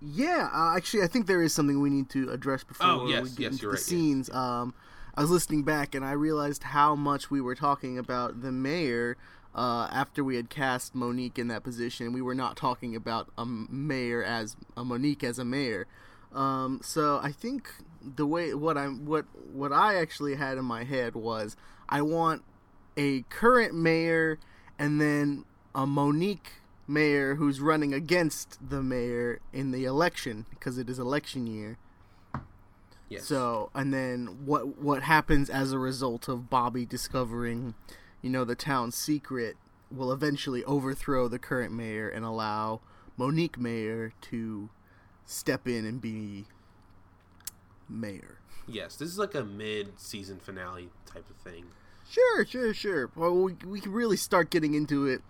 Yeah, 0.00 0.48
uh, 0.52 0.76
actually, 0.76 1.02
I 1.02 1.08
think 1.08 1.26
there 1.26 1.42
is 1.42 1.52
something 1.52 1.80
we 1.80 1.90
need 1.90 2.08
to 2.10 2.30
address 2.30 2.62
before 2.64 2.86
Oh, 2.86 3.06
yes, 3.08 3.24
we 3.24 3.28
get 3.30 3.38
yes, 3.40 3.52
into 3.52 3.62
the 3.62 3.68
right, 3.70 3.74
yes. 3.78 3.84
scenes. 3.84 4.30
Um, 4.30 4.72
I 5.16 5.20
was 5.20 5.30
listening 5.30 5.64
back 5.64 5.94
and 5.96 6.04
I 6.04 6.12
realized 6.12 6.62
how 6.62 6.94
much 6.94 7.30
we 7.30 7.40
were 7.40 7.56
talking 7.56 7.98
about 7.98 8.40
the 8.40 8.52
mayor 8.52 9.16
uh, 9.54 9.88
after 9.90 10.22
we 10.22 10.36
had 10.36 10.50
cast 10.50 10.94
Monique 10.94 11.38
in 11.38 11.48
that 11.48 11.62
position. 11.62 12.12
We 12.12 12.22
were 12.22 12.34
not 12.34 12.56
talking 12.56 12.94
about 12.94 13.28
a 13.36 13.44
mayor 13.46 14.22
as 14.22 14.56
a 14.76 14.84
Monique 14.84 15.24
as 15.24 15.38
a 15.38 15.44
mayor. 15.44 15.86
Um, 16.32 16.80
so 16.82 17.20
I 17.22 17.32
think 17.32 17.70
the 18.02 18.26
way 18.26 18.54
what 18.54 18.76
I'm 18.76 19.06
what 19.06 19.24
what 19.52 19.72
I 19.72 19.96
actually 19.96 20.36
had 20.36 20.58
in 20.58 20.64
my 20.64 20.84
head 20.84 21.14
was 21.14 21.56
I 21.88 22.02
want 22.02 22.42
a 22.96 23.22
current 23.22 23.74
mayor 23.74 24.38
and 24.78 25.00
then 25.00 25.44
a 25.74 25.86
Monique 25.86 26.52
mayor 26.86 27.36
who's 27.36 27.60
running 27.60 27.92
against 27.92 28.58
the 28.70 28.82
mayor 28.82 29.40
in 29.52 29.70
the 29.70 29.84
election 29.84 30.46
because 30.50 30.78
it 30.78 30.88
is 30.88 30.98
election 30.98 31.46
year. 31.46 31.78
Yes. 33.08 33.24
So, 33.24 33.70
and 33.74 33.92
then 33.92 34.44
what 34.44 34.78
what 34.82 35.02
happens 35.02 35.48
as 35.48 35.72
a 35.72 35.78
result 35.78 36.28
of 36.28 36.50
Bobby 36.50 36.84
discovering, 36.84 37.74
you 38.22 38.30
know, 38.30 38.44
the 38.44 38.54
town's 38.54 38.94
secret 38.96 39.56
will 39.90 40.12
eventually 40.12 40.64
overthrow 40.64 41.28
the 41.28 41.38
current 41.38 41.72
mayor 41.72 42.08
and 42.08 42.24
allow 42.24 42.80
Monique 43.16 43.58
Mayor 43.58 44.12
to 44.22 44.68
step 45.24 45.66
in 45.66 45.84
and 45.84 46.00
be 46.00 46.46
mayor. 47.88 48.38
yes, 48.66 48.96
this 48.96 49.08
is 49.08 49.18
like 49.18 49.34
a 49.34 49.44
mid-season 49.44 50.38
finale 50.40 50.90
type 51.06 51.24
of 51.30 51.36
thing. 51.36 51.64
Sure, 52.08 52.44
sure, 52.44 52.72
sure. 52.74 53.10
Well, 53.14 53.34
we 53.34 53.52
we 53.66 53.80
can 53.80 53.92
really 53.92 54.16
start 54.16 54.50
getting 54.50 54.74
into 54.74 55.06
it 55.06 55.22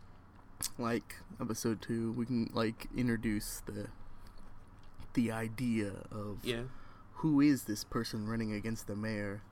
like 0.79 1.17
episode 1.41 1.81
2. 1.83 2.13
We 2.13 2.27
can 2.27 2.51
like 2.53 2.87
introduce 2.97 3.63
the 3.67 3.89
the 5.15 5.33
idea 5.33 5.93
of 6.13 6.39
Yeah. 6.45 6.63
who 7.15 7.41
is 7.41 7.65
this 7.65 7.83
person 7.85 8.29
running 8.29 8.53
against 8.53 8.87
the 8.87 8.95
mayor. 8.97 9.43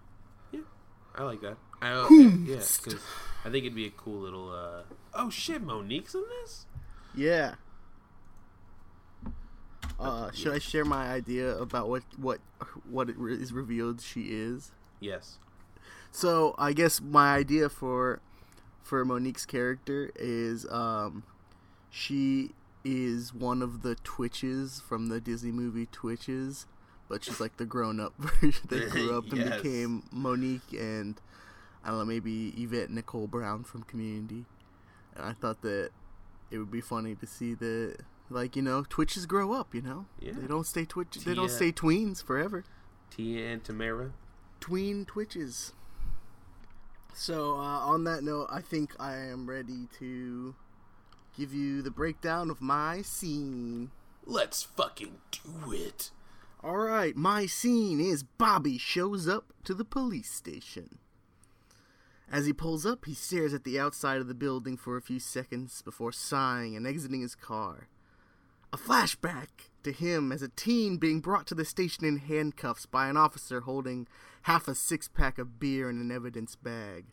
Yeah, 0.52 0.60
I 1.16 1.24
like 1.24 1.40
that. 1.42 1.56
I, 1.82 1.92
yeah, 2.46 2.56
because 2.56 3.00
I 3.44 3.50
think 3.50 3.64
it'd 3.64 3.74
be 3.74 3.86
a 3.86 3.90
cool 3.90 4.20
little. 4.20 4.50
Uh... 4.50 4.82
Oh 5.14 5.30
shit, 5.30 5.62
Monique's 5.62 6.14
in 6.14 6.24
this. 6.42 6.66
Yeah. 7.14 7.54
Uh, 9.98 10.30
should 10.32 10.52
I 10.52 10.58
share 10.58 10.84
my 10.84 11.08
idea 11.10 11.56
about 11.56 11.88
what 11.88 12.02
what 12.18 12.40
what 12.88 13.08
it 13.08 13.16
re- 13.18 13.34
is 13.34 13.52
revealed 13.52 14.00
she 14.00 14.22
is? 14.24 14.72
Yes. 15.00 15.38
So 16.10 16.54
I 16.58 16.72
guess 16.72 17.00
my 17.00 17.34
idea 17.34 17.68
for 17.68 18.20
for 18.82 19.04
Monique's 19.04 19.46
character 19.46 20.10
is 20.16 20.66
um, 20.70 21.22
she 21.90 22.50
is 22.84 23.32
one 23.34 23.62
of 23.62 23.82
the 23.82 23.94
Twitches 23.96 24.80
from 24.86 25.08
the 25.08 25.20
Disney 25.20 25.50
movie 25.50 25.86
Twitches, 25.90 26.66
but 27.08 27.24
she's 27.24 27.40
like 27.40 27.56
the 27.56 27.64
grown 27.64 27.98
up 27.98 28.14
version 28.18 28.66
that 28.68 28.90
grew 28.90 29.16
up 29.16 29.24
and 29.32 29.38
Yes. 29.46 29.62
became 29.62 30.02
Monique 30.12 30.72
and 30.72 31.20
I 31.86 31.90
don't 31.90 31.98
know 32.00 32.04
maybe 32.04 32.48
Yvette 32.58 32.90
Nicole 32.90 33.28
Brown 33.28 33.62
from 33.62 33.84
Community. 33.84 34.44
And 35.14 35.24
I 35.24 35.32
thought 35.32 35.62
that 35.62 35.90
it 36.50 36.58
would 36.58 36.70
be 36.70 36.80
funny 36.80 37.14
to 37.14 37.26
see 37.26 37.54
that 37.54 37.98
like 38.28 38.56
you 38.56 38.62
know 38.62 38.84
Twitches 38.88 39.24
grow 39.24 39.52
up. 39.52 39.72
You 39.72 39.82
know 39.82 40.06
Yeah. 40.20 40.32
they 40.34 40.48
don't 40.48 40.66
stay 40.66 40.84
Twitch. 40.84 41.16
They 41.24 41.34
don't 41.34 41.50
stay 41.50 41.70
tweens 41.72 42.22
forever 42.22 42.64
Tia 43.10 43.52
and 43.52 43.62
Tamara. 43.64 44.12
tween 44.60 45.04
twitches. 45.06 45.72
So, 47.14 47.52
uh, 47.54 47.80
on 47.80 48.04
that 48.04 48.22
note, 48.22 48.48
I 48.50 48.60
think 48.60 48.94
I 49.00 49.16
am 49.16 49.48
ready 49.48 49.88
to 50.00 50.54
give 51.34 51.54
you 51.54 51.80
the 51.80 51.90
breakdown 51.90 52.50
of 52.50 52.60
my 52.60 53.00
scene. 53.00 53.90
Let's 54.26 54.62
fucking 54.64 55.14
do 55.30 55.72
it. 55.72 56.10
Alright, 56.62 57.16
my 57.16 57.46
scene 57.46 58.00
is 58.00 58.22
Bobby 58.22 58.76
shows 58.76 59.26
up 59.28 59.52
to 59.64 59.72
the 59.72 59.84
police 59.84 60.30
station. 60.30 60.98
As 62.30 62.46
he 62.46 62.52
pulls 62.52 62.84
up, 62.84 63.04
he 63.04 63.14
stares 63.14 63.54
at 63.54 63.64
the 63.64 63.78
outside 63.78 64.20
of 64.20 64.26
the 64.26 64.34
building 64.34 64.76
for 64.76 64.96
a 64.96 65.02
few 65.02 65.20
seconds 65.20 65.82
before 65.82 66.12
sighing 66.12 66.76
and 66.76 66.86
exiting 66.86 67.20
his 67.20 67.34
car. 67.34 67.88
A 68.72 68.76
flashback 68.76 69.70
to 69.84 69.92
him 69.92 70.32
as 70.32 70.42
a 70.42 70.48
teen 70.48 70.96
being 70.96 71.20
brought 71.20 71.46
to 71.46 71.54
the 71.54 71.64
station 71.64 72.04
in 72.04 72.18
handcuffs 72.18 72.84
by 72.84 73.08
an 73.08 73.16
officer 73.16 73.60
holding 73.60 74.08
half 74.42 74.66
a 74.66 74.74
six 74.74 75.08
pack 75.08 75.38
of 75.38 75.60
beer 75.60 75.88
in 75.88 76.00
an 76.00 76.10
evidence 76.10 76.56
bag. 76.56 77.06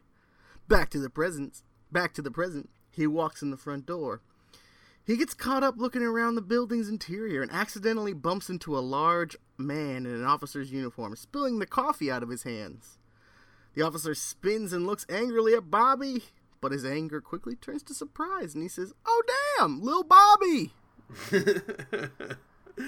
Back 0.67 0.89
to 0.89 0.99
the 0.99 1.09
present. 1.09 1.61
Back 1.91 2.13
to 2.15 2.21
the 2.23 2.31
present. 2.31 2.69
He 2.89 3.05
walks 3.05 3.43
in 3.43 3.51
the 3.51 3.57
front 3.57 3.85
door. 3.85 4.21
He 5.05 5.17
gets 5.17 5.33
caught 5.33 5.63
up 5.63 5.75
looking 5.77 6.01
around 6.01 6.35
the 6.35 6.41
building's 6.41 6.89
interior 6.89 7.41
and 7.41 7.51
accidentally 7.51 8.13
bumps 8.13 8.49
into 8.49 8.77
a 8.77 8.79
large 8.79 9.37
man 9.57 10.05
in 10.05 10.13
an 10.13 10.23
officer's 10.23 10.71
uniform, 10.71 11.15
spilling 11.15 11.59
the 11.59 11.65
coffee 11.65 12.09
out 12.09 12.23
of 12.23 12.29
his 12.29 12.43
hands. 12.43 12.97
The 13.73 13.81
officer 13.81 14.13
spins 14.13 14.71
and 14.73 14.85
looks 14.85 15.05
angrily 15.09 15.55
at 15.55 15.71
Bobby, 15.71 16.23
but 16.61 16.71
his 16.71 16.85
anger 16.85 17.21
quickly 17.21 17.55
turns 17.55 17.83
to 17.83 17.93
surprise 17.93 18.53
and 18.53 18.63
he 18.63 18.69
says, 18.69 18.93
Oh, 19.05 19.23
damn, 19.57 19.81
Lil 19.81 20.03
Bobby! 20.03 20.73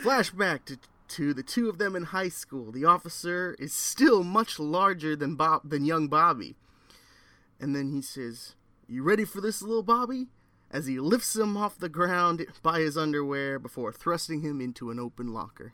Flashback 0.04 0.66
to, 0.66 0.78
to 1.10 1.34
the 1.34 1.44
two 1.44 1.70
of 1.70 1.78
them 1.78 1.96
in 1.96 2.04
high 2.04 2.30
school. 2.30 2.72
The 2.72 2.86
officer 2.86 3.56
is 3.60 3.74
still 3.74 4.24
much 4.24 4.60
larger 4.60 5.16
than 5.16 5.36
Bob 5.36 5.70
than 5.70 5.86
young 5.86 6.08
Bobby. 6.08 6.56
And 7.60 7.76
then 7.76 7.92
he 7.92 8.02
says, 8.02 8.56
You 8.88 9.04
ready 9.04 9.26
for 9.26 9.42
this, 9.42 9.62
little 9.62 9.84
Bobby? 9.84 10.28
As 10.72 10.88
he 10.88 11.00
lifts 11.00 11.36
him 11.36 11.56
off 11.56 11.78
the 11.78 11.90
ground 11.90 12.46
by 12.62 12.80
his 12.80 12.98
underwear 12.98 13.60
before 13.60 13.94
thrusting 13.94 14.42
him 14.42 14.60
into 14.60 14.90
an 14.90 15.00
open 15.00 15.34
locker. 15.34 15.74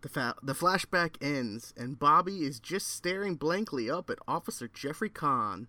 The, 0.00 0.08
fa- 0.08 0.36
the 0.42 0.52
flashback 0.54 1.16
ends, 1.20 1.74
and 1.76 1.98
Bobby 1.98 2.44
is 2.44 2.60
just 2.60 2.88
staring 2.88 3.34
blankly 3.34 3.90
up 3.90 4.10
at 4.10 4.18
Officer 4.28 4.68
Jeffrey 4.68 5.08
Kahn. 5.10 5.66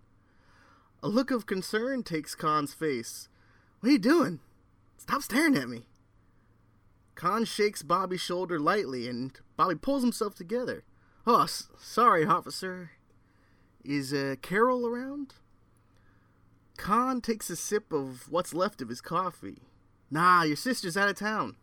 A 1.02 1.08
look 1.08 1.30
of 1.30 1.46
concern 1.46 2.02
takes 2.02 2.34
Kahn's 2.34 2.74
face. 2.74 3.28
What 3.80 3.88
are 3.88 3.92
you 3.92 3.98
doing? 3.98 4.40
Stop 4.98 5.22
staring 5.22 5.56
at 5.56 5.68
me. 5.68 5.86
Khan 7.16 7.44
shakes 7.44 7.82
Bobby's 7.82 8.20
shoulder 8.20 8.58
lightly, 8.58 9.08
and 9.08 9.32
Bobby 9.56 9.74
pulls 9.74 10.02
himself 10.02 10.34
together. 10.34 10.84
Oh, 11.26 11.42
s- 11.42 11.68
sorry, 11.78 12.24
officer. 12.24 12.92
Is 13.84 14.12
uh, 14.12 14.36
Carol 14.42 14.86
around? 14.86 15.34
Khan 16.76 17.20
takes 17.20 17.50
a 17.50 17.56
sip 17.56 17.92
of 17.92 18.30
what's 18.30 18.54
left 18.54 18.80
of 18.80 18.88
his 18.88 19.00
coffee. 19.00 19.62
Nah, 20.10 20.42
your 20.44 20.56
sister's 20.56 20.96
out 20.96 21.08
of 21.08 21.16
town. 21.18 21.56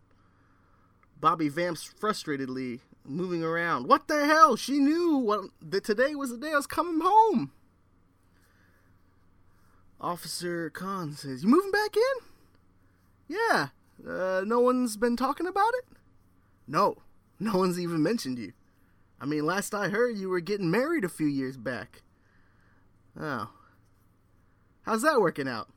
Bobby 1.20 1.50
vamps 1.50 1.92
frustratedly, 2.00 2.82
moving 3.04 3.44
around. 3.44 3.88
What 3.88 4.08
the 4.08 4.26
hell? 4.26 4.56
She 4.56 4.80
knew 4.80 5.18
what, 5.18 5.46
that 5.62 5.84
today 5.84 6.16
was 6.16 6.30
the 6.30 6.38
day 6.38 6.52
I 6.52 6.56
was 6.56 6.68
coming 6.68 7.00
home. 7.02 7.52
Officer 10.00 10.70
Khan 10.70 11.14
says, 11.14 11.44
You 11.44 11.50
moving 11.50 11.72
back 11.72 11.96
in? 11.98 13.36
Yeah. 13.36 13.68
Uh, 14.08 14.44
no 14.46 14.60
one's 14.60 14.96
been 14.96 15.18
talking 15.18 15.48
about 15.48 15.74
it? 15.80 15.98
No. 16.68 16.98
No 17.40 17.58
one's 17.58 17.80
even 17.80 18.04
mentioned 18.04 18.38
you. 18.38 18.54
I 19.20 19.26
mean, 19.26 19.46
last 19.46 19.74
I 19.74 19.90
heard, 19.90 20.18
you 20.18 20.30
were 20.30 20.40
getting 20.40 20.70
married 20.70 21.04
a 21.04 21.10
few 21.10 21.28
years 21.28 21.58
back. 21.58 22.04
Oh. 23.20 23.50
How's 24.84 25.02
that 25.02 25.20
working 25.20 25.48
out? 25.48 25.70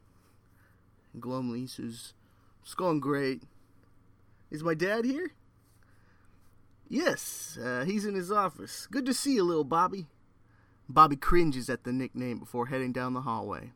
Glumly 1.18 1.68
says, 1.68 2.12
It's 2.62 2.75
going 2.75 3.00
great. 3.00 3.42
Is 4.50 4.64
my 4.64 4.75
dad 4.75 5.04
here? 5.04 5.33
Yes, 6.88 7.57
uh, 7.62 7.85
he's 7.87 8.04
in 8.04 8.14
his 8.14 8.33
office. 8.33 8.88
Good 8.90 9.07
to 9.07 9.14
see 9.14 9.35
you, 9.35 9.45
little 9.45 9.64
Bobby. 9.64 10.07
Bobby 10.88 11.14
cringes 11.14 11.71
at 11.71 11.85
the 11.85 11.92
nickname 11.92 12.40
before 12.40 12.66
heading 12.66 12.92
down 12.92 13.14
the 13.14 13.21
hallway. 13.21 13.71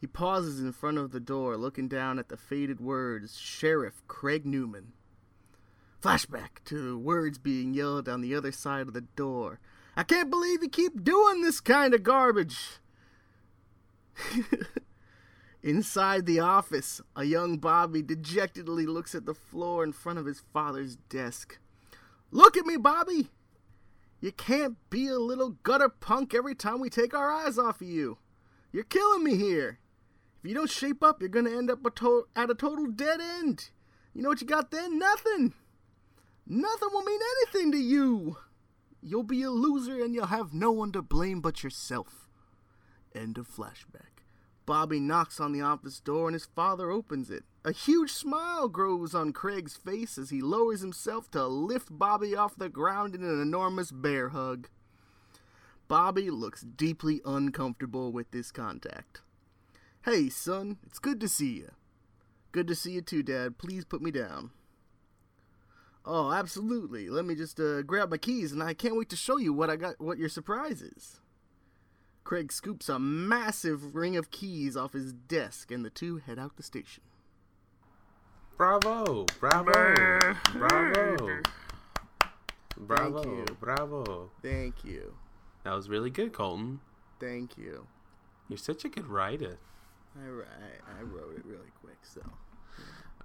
He 0.00 0.06
pauses 0.06 0.60
in 0.60 0.72
front 0.72 0.96
of 0.96 1.10
the 1.10 1.20
door, 1.20 1.58
looking 1.58 1.88
down 1.88 2.18
at 2.18 2.30
the 2.30 2.38
faded 2.38 2.80
words 2.80 3.38
Sheriff 3.38 4.02
Craig 4.08 4.46
Newman. 4.46 4.92
Flashback 6.02 6.64
to 6.64 6.80
the 6.80 6.96
words 6.96 7.36
being 7.36 7.74
yelled 7.74 8.08
on 8.08 8.22
the 8.22 8.34
other 8.34 8.50
side 8.50 8.88
of 8.88 8.94
the 8.94 9.02
door. 9.02 9.60
I 9.94 10.02
can't 10.02 10.30
believe 10.30 10.62
you 10.62 10.70
keep 10.70 11.04
doing 11.04 11.42
this 11.42 11.60
kind 11.60 11.92
of 11.92 12.02
garbage. 12.02 12.78
Inside 15.62 16.24
the 16.24 16.40
office, 16.40 17.02
a 17.14 17.24
young 17.24 17.58
Bobby 17.58 18.02
dejectedly 18.02 18.86
looks 18.86 19.14
at 19.14 19.26
the 19.26 19.34
floor 19.34 19.84
in 19.84 19.92
front 19.92 20.18
of 20.18 20.24
his 20.24 20.42
father's 20.52 20.96
desk. 20.96 21.58
Look 22.30 22.56
at 22.56 22.64
me, 22.64 22.76
Bobby! 22.76 23.30
You 24.20 24.32
can't 24.32 24.76
be 24.88 25.08
a 25.08 25.18
little 25.18 25.50
gutter 25.62 25.88
punk 25.88 26.34
every 26.34 26.54
time 26.54 26.80
we 26.80 26.88
take 26.88 27.14
our 27.14 27.30
eyes 27.30 27.58
off 27.58 27.80
of 27.80 27.88
you. 27.88 28.18
You're 28.72 28.84
killing 28.84 29.24
me 29.24 29.36
here. 29.36 29.78
If 30.42 30.48
you 30.48 30.54
don't 30.54 30.70
shape 30.70 31.02
up, 31.02 31.20
you're 31.20 31.28
gonna 31.28 31.50
end 31.50 31.70
up 31.70 31.84
a 31.84 31.90
to- 31.90 32.26
at 32.34 32.50
a 32.50 32.54
total 32.54 32.86
dead 32.86 33.20
end. 33.20 33.70
You 34.14 34.22
know 34.22 34.30
what 34.30 34.40
you 34.40 34.46
got 34.46 34.70
then? 34.70 34.98
Nothing. 34.98 35.54
Nothing 36.46 36.88
will 36.92 37.02
mean 37.02 37.20
anything 37.36 37.72
to 37.72 37.78
you. 37.78 38.38
You'll 39.02 39.22
be 39.22 39.42
a 39.42 39.50
loser 39.50 40.02
and 40.02 40.14
you'll 40.14 40.26
have 40.26 40.52
no 40.54 40.70
one 40.70 40.92
to 40.92 41.02
blame 41.02 41.40
but 41.40 41.62
yourself. 41.62 42.28
End 43.14 43.38
of 43.38 43.48
flashback. 43.48 44.09
Bobby 44.66 45.00
knocks 45.00 45.40
on 45.40 45.52
the 45.52 45.60
office 45.60 46.00
door 46.00 46.28
and 46.28 46.34
his 46.34 46.46
father 46.46 46.90
opens 46.90 47.30
it. 47.30 47.44
A 47.64 47.72
huge 47.72 48.12
smile 48.12 48.68
grows 48.68 49.14
on 49.14 49.32
Craig's 49.32 49.76
face 49.76 50.16
as 50.16 50.30
he 50.30 50.40
lowers 50.40 50.80
himself 50.80 51.30
to 51.32 51.46
lift 51.46 51.88
Bobby 51.90 52.34
off 52.36 52.56
the 52.56 52.68
ground 52.68 53.14
in 53.14 53.22
an 53.22 53.40
enormous 53.40 53.90
bear 53.90 54.30
hug. 54.30 54.68
Bobby 55.88 56.30
looks 56.30 56.62
deeply 56.62 57.20
uncomfortable 57.24 58.12
with 58.12 58.30
this 58.30 58.52
contact. 58.52 59.22
Hey, 60.04 60.28
son, 60.28 60.78
it's 60.86 60.98
good 60.98 61.20
to 61.20 61.28
see 61.28 61.58
you. 61.58 61.72
Good 62.52 62.68
to 62.68 62.74
see 62.74 62.92
you 62.92 63.02
too, 63.02 63.22
Dad. 63.22 63.58
Please 63.58 63.84
put 63.84 64.00
me 64.00 64.10
down. 64.10 64.50
Oh, 66.04 66.32
absolutely. 66.32 67.10
Let 67.10 67.24
me 67.24 67.34
just 67.34 67.60
uh, 67.60 67.82
grab 67.82 68.10
my 68.10 68.16
keys, 68.16 68.52
and 68.52 68.62
I 68.62 68.72
can't 68.72 68.96
wait 68.96 69.10
to 69.10 69.16
show 69.16 69.36
you 69.36 69.52
what 69.52 69.68
I 69.68 69.76
got. 69.76 70.00
What 70.00 70.18
your 70.18 70.28
surprise 70.28 70.80
is. 70.80 71.20
Craig 72.30 72.52
scoops 72.52 72.88
a 72.88 72.96
massive 72.96 73.96
ring 73.96 74.16
of 74.16 74.30
keys 74.30 74.76
off 74.76 74.92
his 74.92 75.12
desk, 75.12 75.72
and 75.72 75.84
the 75.84 75.90
two 75.90 76.18
head 76.18 76.38
out 76.38 76.56
the 76.56 76.62
station. 76.62 77.02
Bravo! 78.56 79.26
Bravo! 79.40 79.72
Bravo! 80.52 81.40
Bravo! 82.76 83.24
you. 83.24 83.44
Bravo! 83.58 84.30
Thank 84.44 84.84
you. 84.84 85.16
That 85.64 85.72
was 85.72 85.88
really 85.88 86.08
good, 86.08 86.32
Colton. 86.32 86.78
Thank 87.18 87.58
you. 87.58 87.88
You're 88.48 88.58
such 88.58 88.84
a 88.84 88.88
good 88.88 89.08
writer. 89.08 89.58
I, 90.16 90.20
I, 90.20 91.00
I 91.00 91.02
wrote 91.02 91.36
it 91.36 91.44
really 91.44 91.72
quick, 91.82 91.98
so. 92.04 92.22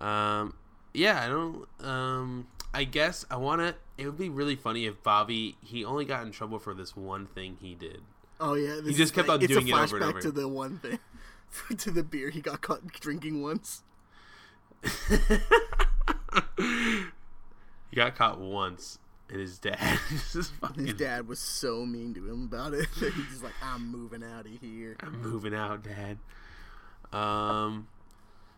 Um, 0.04 0.56
yeah, 0.96 1.22
I 1.22 1.28
don't. 1.28 1.68
Um, 1.80 2.48
I 2.74 2.86
guess 2.86 3.24
I 3.30 3.38
want 3.38 3.62
to. 3.62 3.76
It 4.00 4.08
would 4.08 4.18
be 4.18 4.30
really 4.30 4.56
funny 4.56 4.88
if 4.88 5.04
Bobby 5.04 5.58
he 5.62 5.86
only 5.86 6.06
got 6.06 6.26
in 6.26 6.32
trouble 6.32 6.58
for 6.58 6.74
this 6.74 6.96
one 6.96 7.28
thing 7.28 7.58
he 7.62 7.76
did. 7.76 8.02
Oh 8.40 8.54
yeah, 8.56 8.80
this 8.84 8.96
just 8.98 9.14
kept 9.14 9.28
like- 9.28 9.42
on 9.42 9.48
doing 9.48 9.68
it 9.68 9.74
over 9.74 9.96
and 9.98 10.04
flashback 10.06 10.10
over. 10.10 10.22
to 10.22 10.32
the 10.32 10.48
one 10.48 10.80
thing, 10.80 11.00
to 11.78 11.92
the 11.92 12.04
beer 12.04 12.30
he 12.30 12.42
got 12.42 12.62
caught 12.62 12.86
drinking 12.88 13.42
once. 13.42 13.84
He 17.92 17.96
got 18.02 18.16
caught 18.16 18.40
once, 18.40 19.00
and 19.30 19.40
his 19.40 19.58
dad 19.58 19.78
fucking. 20.60 20.86
His 20.86 20.96
dad 20.96 21.28
was 21.28 21.40
so 21.40 21.86
mean 21.86 22.14
to 22.16 22.28
him 22.30 22.44
about 22.44 22.74
it 22.74 22.88
he's 22.94 23.12
just 23.30 23.44
like, 23.44 23.54
"I'm 23.64 23.90
moving 23.90 24.22
out 24.24 24.46
of 24.46 24.52
here." 24.60 24.98
I'm 25.00 25.22
moving 25.22 25.54
out, 25.56 25.82
Dad. 25.84 26.18
Um, 27.18 27.88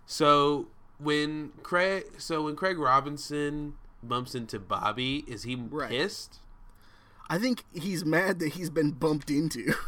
so 0.07 0.67
when 0.98 1.51
Craig, 1.62 2.05
so 2.17 2.43
when 2.43 2.55
Craig 2.55 2.79
Robinson 2.79 3.75
bumps 4.01 4.34
into 4.34 4.60
Bobby, 4.60 5.24
is 5.27 5.43
he 5.43 5.55
Right. 5.55 5.89
pissed? 5.89 6.39
I 7.29 7.38
think 7.38 7.63
he's 7.74 8.05
mad 8.05 8.39
that 8.39 8.50
he's 8.53 8.69
been 8.69 8.91
bumped 8.91 9.29
into. 9.29 9.74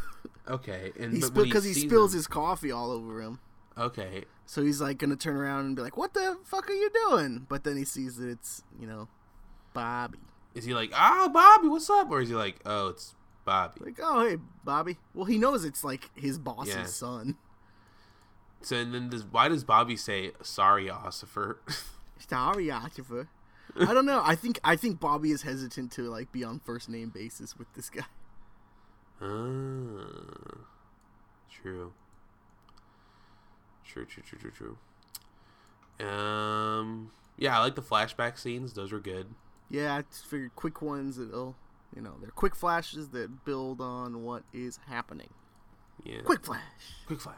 Okay, 0.48 0.90
and 0.98 1.12
He 1.12 1.20
spill 1.20 1.44
because 1.44 1.62
he, 1.62 1.72
sees 1.74 1.84
spills 1.84 2.12
him- 2.12 2.18
his 2.18 2.26
coffee 2.26 2.72
all 2.72 2.90
over 2.90 3.20
him. 3.22 3.38
Okay, 3.78 4.24
So 4.46 4.64
he's 4.64 4.80
like 4.80 4.98
gonna 4.98 5.14
turn 5.14 5.36
around 5.36 5.66
and 5.66 5.76
be 5.76 5.82
like, 5.82 5.96
"What 5.96 6.12
the 6.12 6.38
fuck 6.42 6.68
are 6.68 6.72
you 6.72 6.90
doing?" 7.08 7.46
But 7.48 7.62
then 7.62 7.76
he 7.76 7.84
sees 7.84 8.16
that 8.16 8.28
it's 8.28 8.64
you 8.76 8.86
know, 8.88 9.06
Bobby. 9.74 10.18
is 10.54 10.64
he 10.64 10.74
like, 10.74 10.90
"Ah, 10.92 11.30
Bobby, 11.32 11.68
what's 11.68 11.88
up?" 11.88 12.10
Or 12.10 12.20
is 12.20 12.30
he 12.30 12.34
like, 12.34 12.56
"Oh, 12.66 12.88
it's 12.88 13.14
Bobby"? 13.44 13.80
Like, 13.84 14.00
oh 14.02 14.28
hey, 14.28 14.38
Bobby. 14.64 14.98
Well, 15.14 15.26
he 15.26 15.38
knows 15.38 15.64
it's 15.64 15.84
like 15.84 16.10
his 16.16 16.36
boss's 16.36 16.74
Yeah. 16.74 16.84
son. 16.86 17.36
So 18.62 18.74
and 18.76 18.92
then 18.92 19.10
why 19.30 19.48
does 19.48 19.62
Bobby 19.62 19.94
say, 19.96 20.32
"Sorry, 20.42 20.88
Ossifer"? 20.88 21.58
Sorry, 22.28 22.72
Archibald. 22.72 23.28
I 23.78 23.92
don't 23.94 24.06
know. 24.06 24.22
I 24.24 24.34
think 24.34 24.58
I 24.64 24.76
think 24.76 24.98
Bobby 25.00 25.30
is 25.30 25.42
hesitant 25.42 25.92
to 25.92 26.02
like 26.02 26.32
be 26.32 26.42
on 26.44 26.60
first 26.60 26.88
name 26.88 27.10
basis 27.10 27.56
with 27.58 27.72
this 27.74 27.90
guy. 27.90 28.04
Ah, 29.22 30.58
true. 31.50 31.92
True, 33.84 34.04
true, 34.06 34.22
true, 34.22 34.38
true, 34.38 34.76
true. 35.98 36.06
Um, 36.06 37.10
yeah, 37.36 37.58
I 37.58 37.60
like 37.62 37.74
the 37.74 37.82
flashback 37.82 38.38
scenes. 38.38 38.72
Those 38.72 38.92
were 38.92 39.00
good. 39.00 39.26
Yeah, 39.68 39.96
I 39.96 40.02
just 40.02 40.26
figured 40.26 40.52
quick 40.56 40.80
ones 40.80 41.16
that'll 41.16 41.56
you 41.94 42.00
know 42.02 42.14
they're 42.20 42.30
quick 42.30 42.54
flashes 42.54 43.08
that 43.10 43.44
build 43.44 43.80
on 43.80 44.22
what 44.22 44.44
is 44.52 44.78
happening. 44.88 45.30
Yeah, 46.04 46.22
Quick 46.24 46.44
flash. 46.44 46.60
quick 47.06 47.20
flash. 47.20 47.36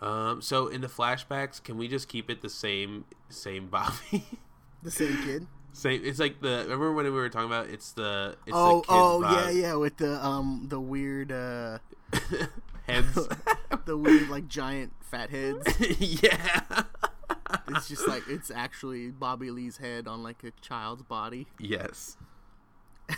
Um, 0.00 0.42
so 0.42 0.66
in 0.66 0.80
the 0.80 0.88
flashbacks, 0.88 1.62
can 1.62 1.78
we 1.78 1.86
just 1.88 2.08
keep 2.08 2.28
it 2.28 2.42
the 2.42 2.50
same, 2.50 3.04
same 3.28 3.68
Bobby? 3.68 4.24
The 4.82 4.90
same 4.90 5.22
kid. 5.24 5.46
same. 5.72 6.02
It's 6.04 6.18
like 6.18 6.40
the 6.40 6.62
remember 6.64 6.92
when 6.92 7.06
we 7.06 7.10
were 7.10 7.28
talking 7.28 7.48
about 7.48 7.68
it's 7.68 7.92
the 7.92 8.36
it's 8.46 8.54
oh, 8.56 8.68
the 8.68 8.80
kid's 8.80 8.88
oh 8.90 9.20
yeah, 9.22 9.50
yeah, 9.50 9.74
with 9.74 9.96
the 9.96 10.24
um 10.24 10.66
the 10.68 10.80
weird 10.80 11.32
uh 11.32 11.78
heads. 12.86 13.28
the 13.84 13.96
weird 13.96 14.28
like 14.28 14.48
giant 14.48 14.92
fat 15.00 15.30
heads. 15.30 15.66
yeah. 15.98 16.62
It's 17.68 17.88
just 17.88 18.06
like 18.06 18.22
it's 18.28 18.50
actually 18.50 19.10
Bobby 19.10 19.50
Lee's 19.50 19.78
head 19.78 20.06
on 20.06 20.22
like 20.22 20.42
a 20.44 20.52
child's 20.60 21.02
body, 21.02 21.46
yes. 21.58 22.16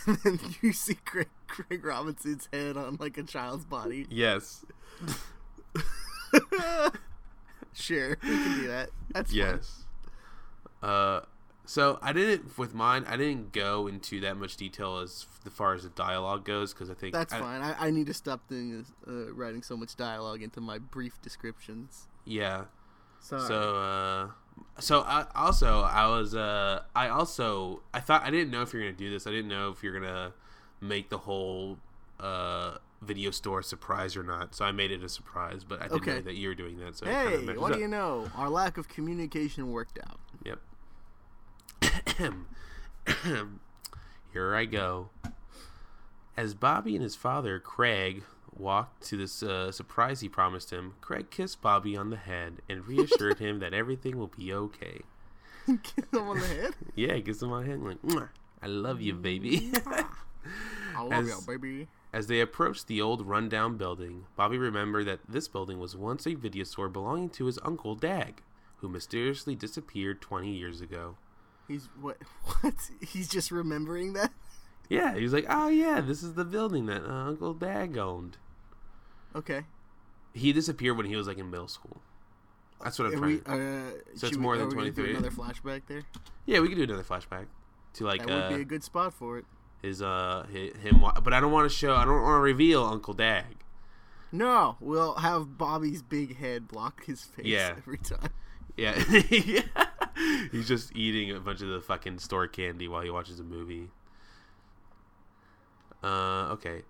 and 0.07 0.19
then 0.19 0.39
you 0.61 0.73
see 0.73 0.95
Craig, 0.95 1.29
Craig 1.47 1.85
Robinson's 1.85 2.49
head 2.53 2.77
on 2.77 2.97
like 3.01 3.17
a 3.17 3.23
child's 3.23 3.65
body. 3.65 4.07
Yes. 4.11 4.67
Sure, 7.79 8.19
we 8.23 8.29
can 8.29 8.61
do 8.61 8.67
that. 8.69 8.91
That's 9.13 9.31
fun. 9.31 9.39
Yes. 9.39 9.85
Uh, 10.83 11.21
so 11.71 11.99
I 12.01 12.15
didn't 12.15 12.57
with 12.57 12.73
mine. 12.75 13.05
I 13.07 13.19
didn't 13.19 13.53
go 13.53 13.87
into 13.89 14.21
that 14.21 14.39
much 14.39 14.57
detail 14.57 14.99
as 14.99 15.27
far 15.51 15.75
as 15.75 15.83
the 15.83 15.91
dialogue 15.91 16.45
goes 16.47 16.73
because 16.73 16.89
I 16.89 16.95
think 16.95 17.13
That's 17.13 17.35
I- 17.35 17.41
fine. 17.41 17.61
I, 17.61 17.89
I 17.89 17.91
need 17.91 18.07
to 18.07 18.15
stop 18.15 18.49
doing 18.49 18.79
this, 18.79 18.91
uh, 19.07 19.33
writing 19.35 19.63
so 19.63 19.77
much 19.77 19.95
dialogue 19.95 20.43
into 20.43 20.63
my 20.63 20.79
brief 20.79 21.21
descriptions. 21.21 22.09
Yeah. 22.25 22.65
Sorry. 23.21 23.43
So 23.43 23.77
uh, 23.77 24.29
so 24.81 25.01
I 25.03 25.27
also 25.35 25.81
I 25.83 26.07
was 26.09 26.35
uh 26.35 26.83
I 26.97 27.09
also 27.09 27.83
I 27.93 28.01
thought 28.01 28.23
I 28.25 28.31
didn't 28.31 28.51
know 28.51 28.63
if 28.63 28.73
you're 28.73 28.83
gonna 28.83 28.95
do 28.95 29.11
this. 29.11 29.27
I 29.27 29.31
didn't 29.31 29.49
know 29.49 29.71
if 29.71 29.83
you're 29.83 29.93
gonna 29.99 30.33
make 30.81 31.11
the 31.11 31.19
whole 31.19 31.79
uh 32.19 32.79
video 33.03 33.31
store 33.31 33.61
a 33.61 33.65
surprise 33.65 34.17
or 34.17 34.23
not. 34.23 34.55
So 34.55 34.65
I 34.65 34.73
made 34.73 34.91
it 34.91 35.03
a 35.03 35.09
surprise, 35.09 35.65
but 35.65 35.81
I 35.81 35.85
didn't 35.85 36.01
Okay. 36.03 36.15
know 36.15 36.21
that 36.23 36.35
you 36.35 36.49
were 36.49 36.55
doing 36.55 36.79
that. 36.79 36.97
So 36.97 37.07
hey, 37.07 37.45
what 37.57 37.73
do 37.75 37.79
you 37.79 37.89
know? 37.89 38.31
Our 38.37 38.49
lack 38.49 38.79
of 38.79 38.89
communication 38.89 39.71
worked 39.71 39.99
out. 40.09 40.19
Yep. 40.45 40.59
Here 44.33 44.55
I 44.55 44.65
go. 44.65 45.11
As 46.37 46.55
Bobby 46.55 46.95
and 46.95 47.03
his 47.03 47.17
father, 47.17 47.59
Craig, 47.59 48.23
walked 48.57 49.03
to 49.09 49.17
this 49.17 49.43
uh, 49.43 49.73
surprise 49.73 50.21
he 50.21 50.29
promised 50.29 50.71
him, 50.71 50.95
Craig 51.01 51.31
kissed 51.31 51.61
Bobby 51.63 51.97
on 51.97 52.11
the 52.11 52.17
head 52.17 52.59
and 52.69 52.87
reassured 52.87 53.39
him 53.39 53.59
that 53.61 53.75
everything 53.75 54.19
will 54.19 54.31
be 54.37 54.53
okay. 54.53 55.01
Kiss 55.67 56.05
him 56.13 56.29
on 56.29 56.39
the 56.41 56.47
head. 56.47 56.75
Yeah, 56.95 57.15
he 57.15 57.23
kissed 57.23 57.43
him 57.43 57.53
on 57.53 57.65
the 57.65 57.71
head 57.71 57.81
like, 57.83 58.03
"Mwah, 58.03 58.29
I 58.63 58.67
love 58.67 59.01
you, 59.01 59.15
baby. 59.15 59.73
I 60.97 61.03
love 61.03 61.13
As- 61.13 61.29
you, 61.29 61.39
baby. 61.47 61.89
As 62.11 62.27
they 62.27 62.41
approached 62.41 62.87
the 62.87 63.03
old 63.03 63.27
rundown 63.27 63.77
building, 63.77 64.25
Bobby 64.35 64.57
remembered 64.57 65.07
that 65.07 65.21
this 65.29 65.47
building 65.47 65.79
was 65.79 65.95
once 65.95 66.27
a 66.27 66.35
video 66.35 66.65
store 66.65 66.89
belonging 66.89 67.29
to 67.31 67.45
his 67.45 67.59
uncle 67.63 67.95
Dag, 67.95 68.41
who 68.77 68.89
mysteriously 68.89 69.55
disappeared 69.55 70.23
20 70.23 70.51
years 70.51 70.81
ago. 70.81 71.17
He's 71.69 71.89
what? 72.01 72.17
What? 72.63 72.75
He's 73.01 73.29
just 73.29 73.51
remembering 73.53 74.15
that. 74.15 74.33
Yeah, 74.89 75.15
he's 75.15 75.33
like, 75.35 75.47
"Oh 75.49 75.69
yeah, 75.69 76.01
this 76.01 76.23
is 76.23 76.35
the 76.35 76.45
building 76.45 76.87
that 76.87 77.05
uh, 77.05 77.29
Uncle 77.29 77.53
Dag 77.55 77.97
owned." 77.99 78.39
Okay. 79.37 79.65
He 80.33 80.53
disappeared 80.53 80.97
when 80.97 81.07
he 81.07 81.15
was 81.15 81.27
like 81.27 81.39
in 81.39 81.51
middle 81.51 81.69
school. 81.69 81.99
That's 82.83 82.99
what 82.99 83.07
I'm 83.13 83.15
Are 83.15 83.19
trying. 83.19 83.31
we, 83.31 83.41
uh, 83.45 83.91
So 84.15 84.27
it's 84.27 84.29
should 84.31 84.37
more 84.39 84.53
we, 84.53 84.59
than 84.59 84.69
we 84.69 84.91
do 84.91 85.03
23? 85.03 85.11
Another 85.17 85.31
flashback 85.31 85.83
there. 85.89 86.03
yeah, 86.47 86.61
we 86.61 86.69
could 86.69 86.77
do 86.79 86.85
another 86.85 87.03
flashback 87.03 87.47
to 87.95 88.05
like 88.05 88.21
That 88.21 88.29
would 88.29 88.43
uh, 88.45 88.49
be 88.57 88.63
a 88.63 88.65
good 88.65 88.83
spot 88.85 89.13
for 89.13 89.39
it. 89.39 89.45
his 89.83 90.01
uh 90.01 90.47
hi- 90.51 90.73
him. 90.81 91.03
But 91.23 91.33
I 91.35 91.41
don't 91.41 91.53
want 91.53 91.71
to 91.71 91.77
show. 91.77 91.95
I 91.95 92.05
don't 92.05 92.23
want 92.23 92.39
to 92.39 92.43
reveal 92.43 92.85
Uncle 92.85 93.15
Dag. 93.15 93.57
No, 94.33 94.77
we'll 94.81 95.15
have 95.15 95.57
Bobby's 95.59 96.03
big 96.03 96.37
head 96.37 96.69
block 96.69 97.05
his 97.05 97.25
face 97.25 97.47
Yeah. 97.47 97.75
every 97.77 97.99
time. 97.99 98.31
Yeah. 98.77 99.03
yeah, 99.31 99.63
he's 100.53 100.69
just 100.69 100.95
eating 100.97 101.35
a 101.35 101.41
bunch 101.41 101.63
of 101.63 101.69
the 101.69 101.81
fucking 101.81 102.19
store 102.19 102.47
candy 102.47 102.89
while 102.89 103.03
he 103.03 103.11
watches 103.11 103.41
a 103.41 103.45
movie. 103.45 103.89
Uh, 106.03 106.49
okay. 106.53 106.83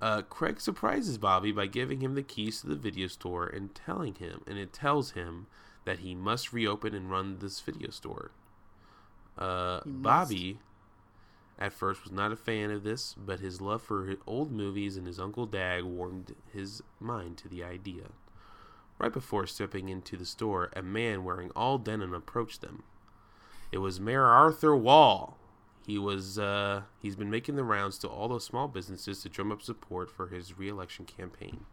Uh, 0.00 0.22
Craig 0.22 0.60
surprises 0.60 1.16
Bobby 1.16 1.52
by 1.52 1.66
giving 1.66 2.00
him 2.00 2.14
the 2.14 2.22
keys 2.22 2.60
to 2.60 2.66
the 2.66 2.76
video 2.76 3.06
store 3.06 3.46
and 3.46 3.74
telling 3.74 4.14
him, 4.16 4.42
and 4.46 4.58
it 4.58 4.72
tells 4.72 5.12
him 5.12 5.46
that 5.84 6.00
he 6.00 6.14
must 6.14 6.52
reopen 6.52 6.94
and 6.94 7.10
run 7.10 7.38
this 7.38 7.60
video 7.60 7.90
store. 7.90 8.32
Uh, 9.38 9.80
Bobby, 9.86 10.58
at 11.58 11.72
first, 11.72 12.02
was 12.04 12.12
not 12.12 12.32
a 12.32 12.36
fan 12.36 12.70
of 12.70 12.82
this, 12.82 13.14
but 13.16 13.40
his 13.40 13.60
love 13.60 13.82
for 13.82 14.16
old 14.26 14.52
movies 14.52 14.96
and 14.96 15.06
his 15.06 15.18
Uncle 15.18 15.46
Dag 15.46 15.84
warmed 15.84 16.34
his 16.52 16.82
mind 17.00 17.38
to 17.38 17.48
the 17.48 17.62
idea. 17.64 18.10
Right 18.98 19.12
before 19.12 19.46
stepping 19.46 19.88
into 19.88 20.16
the 20.16 20.24
store, 20.24 20.70
a 20.74 20.82
man 20.82 21.22
wearing 21.22 21.50
all 21.54 21.76
denim 21.76 22.14
approached 22.14 22.62
them. 22.62 22.82
It 23.70 23.78
was 23.78 24.00
Mayor 24.00 24.24
Arthur 24.24 24.74
Wall. 24.74 25.36
He 25.86 25.98
was 25.98 26.38
uh, 26.38 26.82
he's 27.00 27.14
been 27.14 27.30
making 27.30 27.56
the 27.56 27.64
rounds 27.64 27.98
to 27.98 28.08
all 28.08 28.26
those 28.28 28.44
small 28.44 28.68
businesses 28.68 29.22
to 29.22 29.28
drum 29.28 29.52
up 29.52 29.62
support 29.62 30.10
for 30.10 30.28
his 30.28 30.58
reelection 30.58 31.04
campaign. 31.04 31.66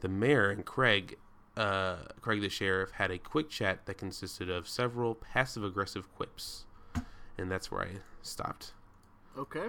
The 0.00 0.08
mayor 0.08 0.50
and 0.50 0.64
Craig, 0.64 1.18
uh, 1.56 1.96
Craig 2.20 2.40
the 2.40 2.48
sheriff, 2.48 2.92
had 2.92 3.10
a 3.10 3.18
quick 3.18 3.50
chat 3.50 3.86
that 3.86 3.98
consisted 3.98 4.48
of 4.48 4.68
several 4.68 5.14
passive 5.14 5.62
aggressive 5.62 6.12
quips, 6.14 6.64
and 7.36 7.50
that's 7.50 7.70
where 7.70 7.82
I 7.82 7.88
stopped. 8.22 8.72
Okay. 9.36 9.68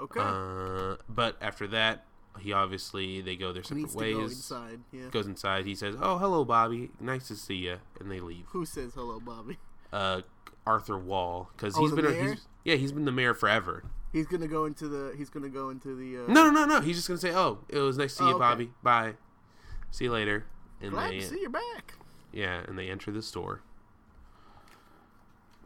Okay. 0.00 0.20
Uh, 0.20 0.96
but 1.08 1.36
after 1.40 1.66
that, 1.68 2.06
he 2.40 2.52
obviously 2.52 3.20
they 3.20 3.36
go 3.36 3.52
their 3.52 3.62
he 3.62 3.68
separate 3.86 3.94
ways 3.94 4.14
go 4.16 4.22
inside. 4.22 4.80
Yeah. 4.92 5.08
goes 5.10 5.26
inside. 5.26 5.66
He 5.66 5.74
says, 5.74 5.96
"Oh, 6.00 6.18
hello, 6.18 6.44
Bobby. 6.44 6.90
Nice 7.00 7.28
to 7.28 7.36
see 7.36 7.54
you," 7.56 7.78
and 8.00 8.10
they 8.10 8.20
leave. 8.20 8.44
Who 8.48 8.64
says 8.64 8.92
hello, 8.94 9.20
Bobby? 9.20 9.58
Uh, 9.92 10.22
Arthur 10.66 10.98
Wall, 10.98 11.50
because 11.56 11.76
Oh, 11.76 11.82
he's 11.82 11.92
been 11.92 12.28
he's, 12.28 12.46
yeah 12.64 12.76
he's 12.76 12.92
been 12.92 13.04
the 13.04 13.12
mayor 13.12 13.34
forever. 13.34 13.84
He's 14.12 14.26
gonna 14.26 14.46
go 14.48 14.64
into 14.66 14.88
the. 14.88 15.14
He's 15.16 15.30
gonna 15.30 15.48
go 15.48 15.70
into 15.70 15.94
the. 15.96 16.24
Uh, 16.24 16.32
No, 16.32 16.50
no, 16.50 16.50
no, 16.50 16.66
no. 16.66 16.80
He's 16.80 16.96
just 16.96 17.08
gonna 17.08 17.18
say, 17.20 17.32
"Oh, 17.34 17.58
it 17.68 17.78
was 17.78 17.96
nice 17.98 18.12
to 18.12 18.18
see 18.18 18.24
Oh, 18.24 18.28
you, 18.28 18.34
okay. 18.34 18.40
Bobby. 18.40 18.70
Bye. 18.82 19.14
See 19.90 20.04
you 20.04 20.12
later." 20.12 20.44
And 20.80 20.90
Glad 20.92 21.10
they 21.12 21.20
to 21.20 21.26
see 21.28 21.40
you 21.40 21.48
back. 21.50 21.94
yeah, 22.32 22.62
and 22.66 22.78
they 22.78 22.88
enter 22.88 23.10
the 23.12 23.22
store. 23.22 23.60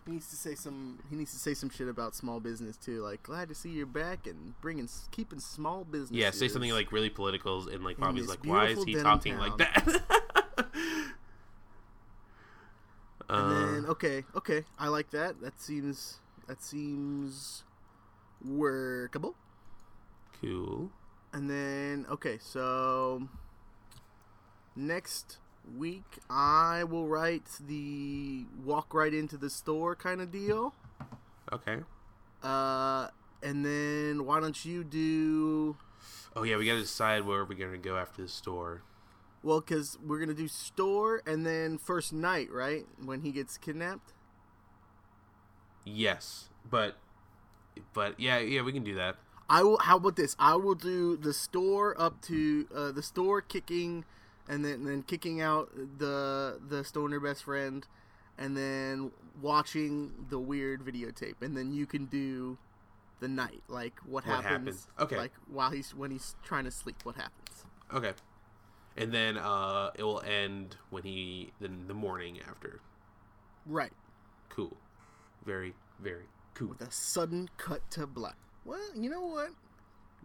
He 0.06 0.12
needs 0.12 0.30
to 0.30 0.36
say 0.36 0.54
some. 0.54 1.00
He 1.10 1.16
needs 1.16 1.32
to 1.32 1.38
say 1.38 1.52
some 1.52 1.68
shit 1.68 1.88
about 1.88 2.14
small 2.14 2.38
business 2.38 2.76
too. 2.76 3.02
Like, 3.02 3.24
glad 3.24 3.48
to 3.48 3.54
see 3.54 3.70
you're 3.70 3.86
back 3.86 4.26
and 4.26 4.58
bringing, 4.60 4.88
keeping 5.10 5.40
small 5.40 5.84
business. 5.84 6.12
Yeah, 6.12 6.30
say 6.30 6.46
something 6.46 6.70
like 6.70 6.92
really 6.92 7.10
political, 7.10 7.68
and 7.68 7.82
like 7.82 7.98
Bobby's 7.98 8.28
like, 8.28 8.44
"Why 8.44 8.66
is 8.66 8.84
he 8.84 8.94
talking 8.94 9.36
like 9.36 9.58
that?" 9.58 10.02
And 13.28 13.46
uh, 13.46 13.48
then 13.48 13.86
okay, 13.86 14.24
okay, 14.36 14.64
I 14.78 14.88
like 14.88 15.10
that. 15.10 15.40
That 15.40 15.60
seems 15.60 16.18
that 16.46 16.62
seems 16.62 17.64
workable. 18.44 19.34
cool. 20.40 20.90
And 21.32 21.50
then 21.50 22.06
okay, 22.08 22.38
so 22.40 23.28
next 24.76 25.38
week 25.76 26.18
I 26.30 26.84
will 26.84 27.06
write 27.06 27.48
the 27.66 28.44
walk 28.64 28.94
right 28.94 29.12
into 29.12 29.36
the 29.36 29.50
store 29.50 29.94
kind 29.96 30.20
of 30.20 30.30
deal. 30.30 30.74
Okay. 31.52 31.78
Uh, 32.42 33.08
and 33.42 33.64
then 33.64 34.24
why 34.24 34.40
don't 34.40 34.64
you 34.64 34.84
do? 34.84 35.76
Oh 36.34 36.42
yeah, 36.42 36.56
we 36.56 36.66
gotta 36.66 36.80
decide 36.80 37.24
where 37.24 37.44
we're 37.44 37.54
gonna 37.54 37.78
go 37.78 37.96
after 37.96 38.22
the 38.22 38.28
store. 38.28 38.82
Well, 39.42 39.60
because 39.60 39.98
we're 40.04 40.18
gonna 40.18 40.34
do 40.34 40.48
store 40.48 41.22
and 41.26 41.46
then 41.46 41.78
first 41.78 42.12
night, 42.12 42.50
right? 42.50 42.84
When 43.02 43.20
he 43.20 43.32
gets 43.32 43.56
kidnapped. 43.56 44.12
Yes, 45.84 46.48
but 46.68 46.96
but 47.92 48.18
yeah, 48.18 48.38
yeah, 48.38 48.62
we 48.62 48.72
can 48.72 48.84
do 48.84 48.94
that. 48.96 49.16
I 49.48 49.62
will. 49.62 49.78
How 49.78 49.96
about 49.96 50.16
this? 50.16 50.34
I 50.38 50.56
will 50.56 50.74
do 50.74 51.16
the 51.16 51.32
store 51.32 52.00
up 52.00 52.20
to 52.22 52.66
uh, 52.74 52.92
the 52.92 53.02
store 53.02 53.40
kicking, 53.40 54.04
and 54.48 54.64
then 54.64 54.84
then 54.84 55.02
kicking 55.02 55.40
out 55.40 55.70
the 55.98 56.60
the 56.68 56.84
stoner 56.84 57.20
best 57.20 57.44
friend, 57.44 57.86
and 58.38 58.56
then 58.56 59.10
watching 59.40 60.26
the 60.30 60.38
weird 60.38 60.84
videotape, 60.84 61.34
and 61.42 61.56
then 61.56 61.72
you 61.72 61.86
can 61.86 62.06
do 62.06 62.58
the 63.20 63.28
night, 63.28 63.62
like 63.68 63.94
what, 64.04 64.26
What 64.26 64.42
happens. 64.44 64.48
happens. 64.50 64.88
Okay. 65.00 65.16
Like 65.16 65.32
while 65.50 65.70
he's 65.70 65.94
when 65.94 66.10
he's 66.10 66.36
trying 66.44 66.64
to 66.64 66.70
sleep, 66.70 66.96
what 67.04 67.16
happens? 67.16 67.64
Okay. 67.92 68.12
And 68.98 69.12
then 69.12 69.36
uh, 69.36 69.90
it 69.94 70.02
will 70.02 70.20
end 70.22 70.76
when 70.90 71.02
he 71.02 71.52
then 71.60 71.84
the 71.86 71.94
morning 71.94 72.38
after. 72.48 72.80
Right. 73.66 73.92
Cool. 74.48 74.76
Very 75.44 75.74
very 76.00 76.24
cool. 76.54 76.68
With 76.68 76.80
a 76.82 76.90
sudden 76.90 77.48
cut 77.58 77.90
to 77.92 78.06
black. 78.06 78.36
Well, 78.64 78.80
you 78.94 79.08
know 79.10 79.20
what? 79.20 79.50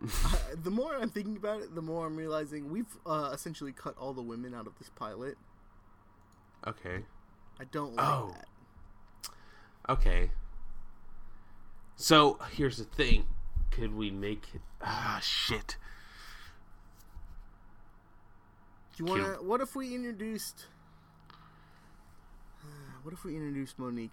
Uh, 0.04 0.36
the 0.64 0.72
more 0.72 0.96
I'm 0.96 1.10
thinking 1.10 1.38
about 1.38 1.62
it, 1.62 1.76
the 1.76 1.82
more 1.82 2.06
I'm 2.08 2.16
realizing 2.16 2.70
we've 2.72 2.98
uh, 3.06 3.32
essentially 3.34 3.72
cut 3.72 3.96
all 3.98 4.14
the 4.14 4.22
women 4.22 4.54
out 4.54 4.68
of 4.68 4.78
this 4.78 4.90
pilot. 4.90 5.38
Okay. 6.68 7.04
I 7.60 7.64
don't 7.66 7.96
like 7.96 8.06
Oh. 8.08 8.34
that. 8.34 8.48
Okay. 9.90 10.32
So 11.96 12.40
here's 12.52 12.78
the 12.78 12.84
thing. 12.86 13.26
Could 13.72 13.94
we 13.96 14.12
make 14.12 14.48
it 14.54 14.62
ah 14.82 15.20
shit. 15.22 15.78
Do 18.96 19.04
you 19.04 19.10
want 19.10 19.24
to? 19.40 19.44
What 19.44 19.62
if 19.62 19.76
we 19.76 19.96
introduced? 19.96 20.66
What 23.04 23.14
if 23.14 23.24
we 23.24 23.36
introduced 23.36 23.80
Monique? 23.80 24.12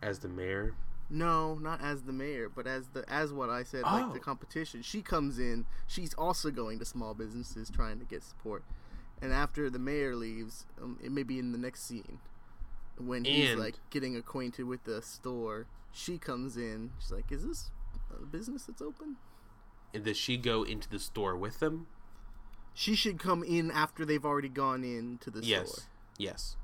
As 0.00 0.20
the 0.20 0.28
mayor? 0.28 0.74
No, 1.14 1.54
not 1.54 1.80
as 1.80 2.02
the 2.02 2.12
mayor, 2.12 2.48
but 2.48 2.66
as 2.66 2.88
the 2.88 3.08
as 3.08 3.32
what 3.32 3.48
I 3.48 3.62
said, 3.62 3.82
like 3.84 4.12
the 4.12 4.18
Oh. 4.18 4.22
competition. 4.22 4.82
She 4.82 5.00
comes 5.00 5.38
in. 5.38 5.64
She's 5.86 6.12
also 6.14 6.50
going 6.50 6.80
to 6.80 6.84
small 6.84 7.14
businesses 7.14 7.70
trying 7.70 8.00
to 8.00 8.04
get 8.04 8.24
support. 8.24 8.64
And 9.22 9.32
after 9.32 9.70
the 9.70 9.78
mayor 9.78 10.16
leaves, 10.16 10.66
um, 10.82 10.98
it 11.00 11.12
may 11.12 11.22
be 11.22 11.38
in 11.38 11.52
the 11.52 11.58
next 11.58 11.82
scene 11.84 12.18
when 12.98 13.24
he's 13.24 13.50
And- 13.52 13.60
like 13.60 13.76
getting 13.90 14.16
acquainted 14.16 14.64
with 14.64 14.82
the 14.84 15.00
store. 15.02 15.66
She 15.92 16.18
comes 16.18 16.56
in. 16.56 16.90
She's 16.98 17.12
like, 17.12 17.30
"Is 17.30 17.46
this 17.46 17.70
a 18.10 18.26
business 18.26 18.64
that's 18.66 18.82
open?" 18.82 19.16
And 19.94 20.04
does 20.04 20.16
she 20.16 20.36
go 20.36 20.64
into 20.64 20.88
the 20.88 20.98
store 20.98 21.36
with 21.36 21.60
them? 21.60 21.86
She 22.74 22.96
should 22.96 23.20
come 23.20 23.44
in 23.44 23.70
after 23.70 24.04
they've 24.04 24.24
already 24.24 24.48
gone 24.48 24.82
into 24.82 25.30
the 25.30 25.44
Yes. 25.44 25.70
store. 25.70 25.84
Yes. 26.18 26.56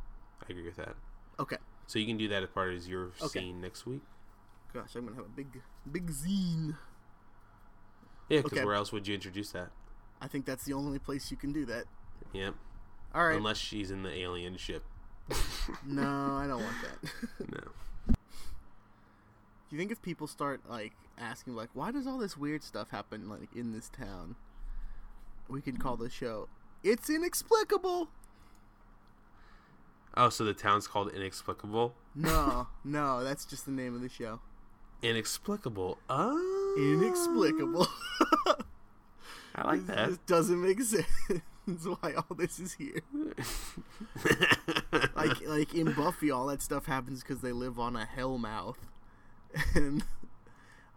I 0.43 0.47
agree 0.51 0.65
with 0.65 0.75
that. 0.77 0.97
Okay. 1.39 1.59
So 1.87 2.01
you 2.01 2.07
can 2.07 2.17
do 2.17 2.27
that 2.27 2.43
as 2.43 2.49
part 2.51 2.75
of 2.75 2.85
your 2.89 3.13
Okay. 3.23 3.39
scene 3.41 3.61
next 3.61 3.87
week? 3.87 4.03
Gosh, 4.73 4.95
I'm 4.95 5.05
gonna 5.05 5.17
have 5.17 5.27
a 5.27 5.29
big, 5.29 5.61
big 5.91 6.11
zine. 6.11 6.77
Yeah, 8.29 8.43
because 8.43 8.59
Okay. 8.59 8.65
where 8.65 8.75
else 8.75 8.93
would 8.93 9.07
you 9.09 9.15
introduce 9.15 9.51
that? 9.53 9.71
I 10.21 10.29
think 10.29 10.45
that's 10.45 10.65
the 10.65 10.73
only 10.75 10.99
place 10.99 11.31
you 11.31 11.37
can 11.37 11.53
do 11.53 11.65
that. 11.67 11.87
Yep. 12.33 12.55
All 13.15 13.27
right. 13.27 13.37
Unless 13.37 13.57
she's 13.59 13.91
in 13.91 14.03
the 14.05 14.13
alien 14.17 14.57
ship. 14.57 14.85
no, 15.87 16.37
I 16.37 16.47
don't 16.47 16.63
want 16.63 16.77
that. 16.83 17.11
No. 17.51 17.73
Do 18.07 19.77
you 19.77 19.79
think 19.79 19.93
if 19.93 20.03
people 20.03 20.27
start 20.27 20.63
like 20.69 20.93
asking 21.17 21.55
like 21.55 21.71
why 21.75 21.93
does 21.93 22.07
all 22.07 22.19
this 22.19 22.37
weird 22.37 22.63
stuff 22.65 22.91
happen 22.91 23.29
like 23.29 23.55
in 23.55 23.73
this 23.73 23.89
town? 23.89 24.35
We 25.49 25.61
can 25.61 25.77
call 25.77 25.97
the 25.97 26.11
show 26.11 26.49
It's 26.83 27.09
inexplicable. 27.11 28.09
Oh, 30.17 30.29
so 30.29 30.45
the 30.45 30.55
town's 30.55 30.89
called 30.89 31.13
Inexplicable? 31.13 31.95
No, 32.17 32.67
no, 32.85 33.23
that's 33.23 33.45
just 33.45 33.65
the 33.65 33.71
name 33.71 33.95
of 33.95 34.01
the 34.01 34.09
show. 34.09 34.41
Inexplicable. 35.03 35.99
Oh. 36.09 36.75
Inexplicable. 36.79 37.87
I 39.55 39.67
like 39.67 39.87
This 39.87 39.97
that. 39.97 40.09
just 40.09 40.27
doesn't 40.27 40.63
make 40.63 40.81
sense 40.83 41.07
why 41.67 42.15
all 42.15 42.37
this 42.37 42.59
is 42.59 42.75
here. 42.75 43.01
Like 45.15 45.47
like 45.47 45.75
in 45.75 45.93
Buffy 45.93 46.31
all 46.31 46.47
that 46.47 46.63
stuff 46.63 46.87
happens 46.87 47.23
cuz 47.23 47.41
they 47.41 47.53
live 47.53 47.79
on 47.79 47.95
a 47.97 48.05
hell 48.05 48.39
mouth. 48.39 48.79
And 49.75 50.05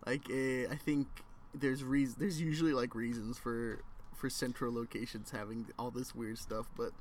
like 0.06 0.30
eh, 0.30 0.66
I 0.70 0.76
think 0.76 1.08
there's 1.54 1.84
reason 1.84 2.16
there's 2.20 2.40
usually 2.42 2.74
like 2.74 2.96
reasons 2.96 3.38
for 3.38 3.80
for 4.16 4.30
central 4.30 4.74
locations 4.74 5.32
having 5.32 5.68
all 5.78 5.92
this 5.92 6.16
weird 6.16 6.38
stuff, 6.38 6.68
but 6.78 6.92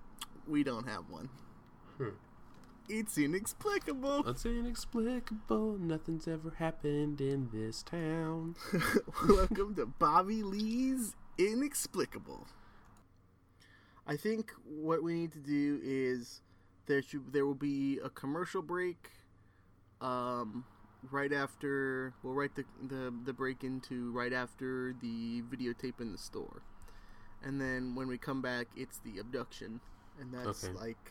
we 0.46 0.62
don't 0.64 0.88
have 0.88 1.08
one. 1.08 1.28
Hmm. 1.98 2.08
It's 2.94 3.16
inexplicable. 3.16 4.28
It's 4.28 4.44
inexplicable. 4.44 5.78
Nothing's 5.78 6.28
ever 6.28 6.50
happened 6.58 7.22
in 7.22 7.48
this 7.50 7.82
town. 7.82 8.54
Welcome 9.26 9.74
to 9.76 9.86
Bobby 9.86 10.42
Lee's 10.42 11.16
Inexplicable. 11.38 12.46
I 14.06 14.16
think 14.18 14.52
what 14.66 15.02
we 15.02 15.14
need 15.14 15.32
to 15.32 15.38
do 15.38 15.80
is 15.82 16.42
there 16.84 17.00
should 17.00 17.32
there 17.32 17.46
will 17.46 17.54
be 17.54 17.98
a 18.04 18.10
commercial 18.10 18.60
break 18.60 19.10
um 20.02 20.66
right 21.10 21.32
after 21.32 22.12
we'll 22.22 22.34
write 22.34 22.54
the, 22.56 22.64
the 22.88 23.10
the 23.24 23.32
break 23.32 23.64
into 23.64 24.12
right 24.12 24.34
after 24.34 24.94
the 25.00 25.40
videotape 25.50 25.98
in 26.02 26.12
the 26.12 26.18
store. 26.18 26.60
And 27.42 27.58
then 27.58 27.94
when 27.94 28.06
we 28.06 28.18
come 28.18 28.42
back 28.42 28.66
it's 28.76 28.98
the 28.98 29.18
abduction 29.18 29.80
and 30.20 30.34
that's 30.34 30.64
Okay. 30.64 30.74
like 30.78 31.10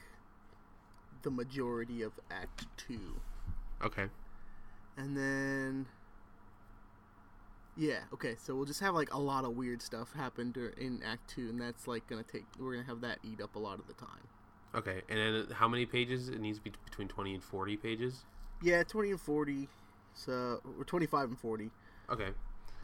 the 1.24 1.32
majority 1.32 2.02
of 2.02 2.14
act 2.30 2.66
2 2.88 3.00
Okay. 3.84 4.08
and 4.98 5.16
then 5.18 5.86
yeah 7.78 8.00
okay 8.14 8.36
so 8.38 8.54
we'll 8.54 8.66
just 8.66 8.82
have 8.82 8.94
like 8.94 9.14
a 9.14 9.18
lot 9.20 9.46
of 9.46 9.56
weird 9.56 9.82
stuff 9.82 10.14
happen 10.14 10.52
dur- 10.52 10.74
in 10.78 11.02
act 11.04 11.30
two 11.30 11.50
and 11.50 11.60
that's 11.60 11.88
like 11.88 12.06
gonna 12.08 12.22
take 12.24 12.44
we're 12.60 12.74
gonna 12.76 12.86
have 12.86 13.02
that 13.02 13.18
eat 13.24 13.40
up 13.42 13.56
a 13.56 13.60
lot 13.60 13.80
of 13.80 13.88
the 13.88 13.94
time 13.94 14.28
Okay. 14.74 15.02
And 15.10 15.20
then 15.20 15.48
how 15.58 15.68
many 15.68 15.86
pages? 15.86 16.30
It 16.30 16.40
needs 16.40 16.58
to 16.60 16.64
be 16.64 16.72
between 16.86 17.10
20 17.10 17.34
and 17.34 17.44
40 17.44 17.76
pages? 17.76 18.24
yeah 18.62 18.84
20 18.84 19.12
and 19.12 19.20
40 19.20 19.68
so 20.14 20.62
we're 20.78 20.86
25 20.86 21.28
and 21.30 21.38
40 21.40 21.72
Okay. 22.10 22.28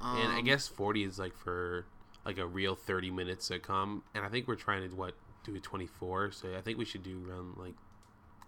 and 0.02 0.32
I 0.34 0.40
Um, 0.40 0.44
guess 0.44 0.68
40 0.68 1.04
is 1.06 1.18
like 1.18 1.34
for 1.34 1.86
like 2.26 2.40
a 2.40 2.46
real 2.46 2.76
30 2.76 3.10
minute 3.10 3.40
sitcom. 3.40 4.02
And 4.14 4.26
I 4.26 4.28
think 4.28 4.50
we're 4.50 4.56
trying 4.56 4.90
to, 4.90 4.94
what, 4.94 5.14
do 5.46 5.56
a 5.56 5.60
24. 5.62 6.32
So 6.32 6.54
I 6.58 6.62
think 6.62 6.78
we 6.78 6.84
should 6.84 7.04
do 7.04 7.24
around 7.30 7.56
like 7.56 7.76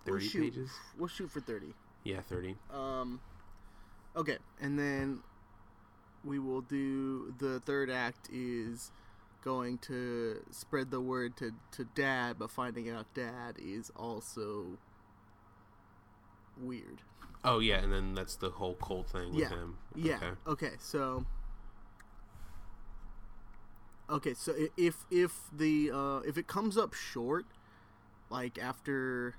30 0.06 0.12
we'll 0.12 0.20
shoot, 0.20 0.42
pages. 0.54 0.72
we'll 0.98 1.08
shoot 1.08 1.30
for 1.32 1.40
30 1.42 1.74
Yeah, 2.04 2.22
30. 2.22 2.56
um 2.74 3.20
okay 4.16 4.38
and 4.62 4.78
then 4.80 5.20
we 6.24 6.40
will 6.40 6.62
do 6.62 7.34
the 7.40 7.60
third 7.62 7.90
act 7.90 8.30
is 8.32 8.92
going 9.44 9.78
to 9.78 10.44
spread 10.52 10.92
the 10.92 11.00
word 11.00 11.38
to, 11.38 11.52
to 11.72 11.86
dad 11.96 12.36
but 12.38 12.52
finding 12.52 12.90
out 12.90 13.06
dad 13.14 13.56
is 13.58 13.92
also 13.96 14.78
weird 16.58 17.02
Oh, 17.42 17.60
yeah. 17.60 17.78
And 17.78 17.94
then 17.94 18.16
that's 18.16 18.36
the 18.36 18.50
whole 18.50 18.74
cult 18.76 19.08
thing 19.12 19.30
with 19.32 19.40
Yeah. 19.44 19.48
him. 19.50 19.78
Yeah. 19.96 20.16
Okay. 20.18 20.32
Okay. 20.46 20.72
So. 20.78 21.26
Okay, 24.10 24.34
so 24.34 24.54
if 24.76 25.06
if 25.12 25.32
the 25.56 25.90
uh, 25.90 26.18
if 26.28 26.38
it 26.38 26.48
comes 26.48 26.78
up 26.78 26.94
short, 26.94 27.46
like 28.30 28.58
after, 28.58 29.36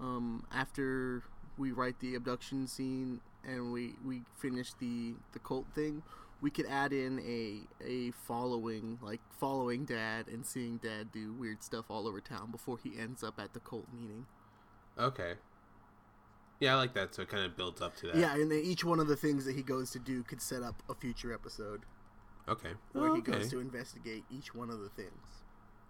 um, 0.00 0.44
after 0.52 1.22
we 1.56 1.72
write 1.72 1.98
the 2.00 2.14
abduction 2.14 2.66
scene 2.66 3.20
and 3.46 3.72
we 3.72 3.94
we 4.04 4.22
finish 4.36 4.72
the 4.74 5.14
the 5.32 5.38
cult 5.38 5.66
thing, 5.74 6.02
we 6.40 6.50
could 6.50 6.66
add 6.66 6.92
in 6.92 7.18
a 7.20 7.60
a 7.84 8.10
following 8.12 8.98
like 9.02 9.20
following 9.30 9.84
dad 9.84 10.26
and 10.28 10.46
seeing 10.46 10.78
dad 10.78 11.12
do 11.12 11.32
weird 11.32 11.62
stuff 11.62 11.86
all 11.90 12.06
over 12.06 12.20
town 12.20 12.50
before 12.50 12.78
he 12.82 12.98
ends 12.98 13.22
up 13.22 13.38
at 13.38 13.52
the 13.54 13.60
cult 13.60 13.86
meeting. 13.92 14.26
Okay. 14.98 15.34
Yeah, 16.60 16.74
I 16.74 16.76
like 16.76 16.94
that. 16.94 17.14
So 17.14 17.22
it 17.22 17.28
kind 17.28 17.44
of 17.44 17.56
builds 17.56 17.80
up 17.80 17.94
to 17.96 18.08
that. 18.08 18.16
Yeah, 18.16 18.34
and 18.34 18.50
then 18.50 18.60
each 18.64 18.84
one 18.84 18.98
of 18.98 19.06
the 19.06 19.16
things 19.16 19.44
that 19.44 19.54
he 19.54 19.62
goes 19.62 19.92
to 19.92 19.98
do 20.00 20.24
could 20.24 20.42
set 20.42 20.62
up 20.62 20.82
a 20.88 20.94
future 20.94 21.32
episode. 21.32 21.82
Okay. 22.48 22.70
where 22.92 23.10
Oh, 23.10 23.14
he 23.14 23.20
okay. 23.20 23.32
goes 23.32 23.50
to 23.50 23.60
investigate 23.60 24.24
each 24.30 24.54
one 24.54 24.70
of 24.70 24.80
the 24.80 24.88
things. 24.88 25.42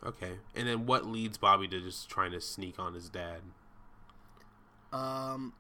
Okay. 0.05 0.33
And 0.55 0.69
then 0.69 0.87
what 0.87 1.07
leads 1.07 1.39
Bobby 1.39 1.69
to 1.69 1.81
just 1.81 2.11
trying 2.11 2.33
to 2.33 2.41
sneak 2.41 2.79
on 2.79 2.95
his 2.95 3.09
dad? 3.09 3.41
Um, 4.93 5.53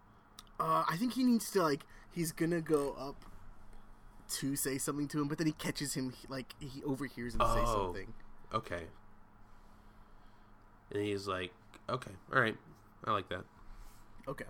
uh, 0.61 0.85
I 0.88 0.97
think 0.97 1.12
he 1.14 1.23
needs 1.25 1.51
to 1.53 1.62
like 1.62 1.85
he's 2.11 2.33
gonna 2.33 2.61
go 2.61 2.93
up 2.99 3.17
to 4.31 4.57
say 4.57 4.79
something 4.79 5.09
to 5.09 5.21
him, 5.21 5.29
but 5.29 5.38
then 5.38 5.47
he 5.47 5.53
catches 5.55 5.95
him 5.95 6.12
like 6.29 6.55
he 6.61 6.83
overhears 6.85 7.35
him 7.35 7.41
say 7.41 7.62
Oh. 7.64 7.85
something. 7.87 8.12
Okay. 8.53 8.85
And 10.93 11.03
he's 11.05 11.27
like, 11.29 11.53
okay, 11.88 12.12
all 12.35 12.41
right. 12.41 12.57
I 13.05 13.12
like 13.12 13.29
that. 13.29 13.45
Okay. 14.27 14.47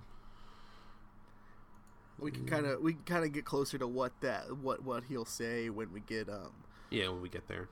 We 2.18 2.30
can 2.32 2.46
kind 2.46 2.66
of 2.66 2.80
we 2.80 2.94
can 2.94 3.02
kind 3.04 3.24
of 3.24 3.32
get 3.32 3.44
closer 3.44 3.78
to 3.78 3.86
what 3.86 4.12
that 4.22 4.56
what 4.58 4.82
what 4.82 5.04
he'll 5.04 5.24
say 5.24 5.70
when 5.70 5.92
we 5.92 6.00
get 6.00 6.28
um 6.28 6.52
Yeah, 6.90 7.08
when 7.10 7.22
we 7.22 7.28
get 7.28 7.46
there. 7.46 7.68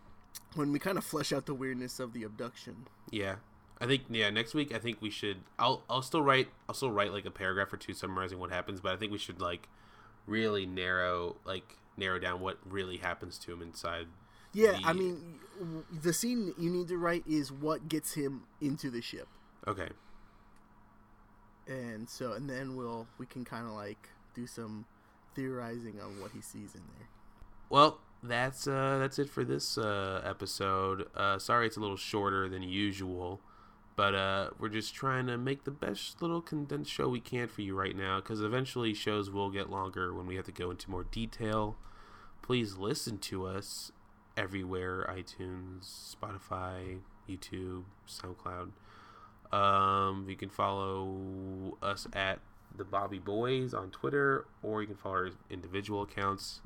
when 0.55 0.71
we 0.73 0.79
kind 0.79 0.99
of 0.99 1.05
flesh 1.05 1.33
out 1.33 1.47
the 1.47 1.55
weirdness 1.55 1.99
of 1.99 2.12
the 2.12 2.23
abduction. 2.23 2.87
Yeah. 3.11 3.37
I 3.80 3.86
think 3.86 4.02
yeah, 4.08 4.30
next 4.30 4.54
week 4.54 4.74
I 4.74 4.78
think 4.78 5.02
we 5.02 5.10
should 5.10 5.38
I'll 5.58 5.82
I'll 5.90 6.02
still 6.02 6.22
write 6.22 6.48
I'll 6.68 6.74
still 6.74 6.90
write 6.90 7.12
like 7.12 7.26
a 7.26 7.30
paragraph 7.30 7.72
or 7.72 7.76
two 7.76 7.92
summarizing 7.94 8.38
what 8.38 8.50
happens, 8.50 8.80
but 8.80 8.92
I 8.92 8.96
think 8.96 9.12
we 9.12 9.18
should 9.18 9.40
like 9.40 9.68
really 10.26 10.64
narrow 10.66 11.36
like 11.44 11.76
narrow 11.96 12.18
down 12.18 12.40
what 12.40 12.58
really 12.68 12.96
happens 12.98 13.38
to 13.38 13.52
him 13.52 13.60
inside. 13.62 14.06
Yeah, 14.52 14.72
the- 14.72 14.86
I 14.86 14.92
mean, 14.94 15.38
the 16.02 16.12
scene 16.14 16.54
you 16.58 16.70
need 16.70 16.88
to 16.88 16.96
write 16.96 17.24
is 17.26 17.52
what 17.52 17.88
gets 17.88 18.14
him 18.14 18.44
into 18.60 18.90
the 18.90 19.02
ship, 19.02 19.28
Okay. 19.66 19.88
and 21.68 22.08
so 22.08 22.32
and 22.32 22.48
then 22.48 22.76
we'll 22.76 23.06
we 23.18 23.26
can 23.26 23.44
kind 23.44 23.66
of 23.66 23.72
like 23.72 24.08
do 24.34 24.46
some 24.46 24.84
theorizing 25.34 26.00
on 26.00 26.20
what 26.20 26.30
he 26.32 26.40
sees 26.40 26.74
in 26.74 26.82
there. 26.98 27.08
Well, 27.68 28.00
that's 28.22 28.66
uh 28.66 28.98
that's 28.98 29.18
it 29.18 29.28
for 29.28 29.44
this 29.44 29.76
uh 29.76 30.22
episode. 30.24 31.08
Uh 31.14 31.38
sorry 31.38 31.66
it's 31.66 31.76
a 31.76 31.80
little 31.80 31.96
shorter 31.96 32.48
than 32.48 32.62
usual, 32.62 33.40
but 33.96 34.14
uh 34.14 34.50
we're 34.59 34.68
just 34.68 34.94
trying 34.94 35.26
to 35.26 35.37
make 35.38 35.64
the 35.64 35.70
best 35.70 36.20
little 36.20 36.42
condensed 36.42 36.92
show 36.92 37.09
we 37.09 37.20
can 37.20 37.48
for 37.48 37.62
you 37.62 37.74
right 37.74 37.96
now 37.96 38.20
cuz 38.20 38.40
eventually 38.40 38.94
shows 38.94 39.30
will 39.30 39.50
get 39.50 39.70
longer 39.70 40.14
when 40.14 40.26
we 40.26 40.37
have 40.37 40.44
to 40.44 40.52
go 40.52 40.70
into 40.70 40.90
more 40.90 41.04
detail. 41.04 41.76
Please 42.42 42.76
listen 42.76 43.18
to 43.18 43.46
us 43.46 43.90
everywhere, 44.37 45.06
iTunes, 45.09 46.14
Spotify, 46.14 47.00
YouTube, 47.28 47.85
SoundCloud. 48.06 48.72
Um, 49.52 50.26
you 50.28 50.37
can 50.37 50.50
follow 50.50 51.78
us 51.82 52.06
at 52.12 52.40
the 52.76 52.85
Bobby 52.85 53.18
Boys 53.18 53.72
on 53.72 53.90
Twitter, 53.90 54.46
or 54.62 54.82
you 54.82 54.87
can 54.87 54.96
follow 54.96 55.14
our 55.14 55.30
individual 55.50 56.02
accounts. 56.02 56.61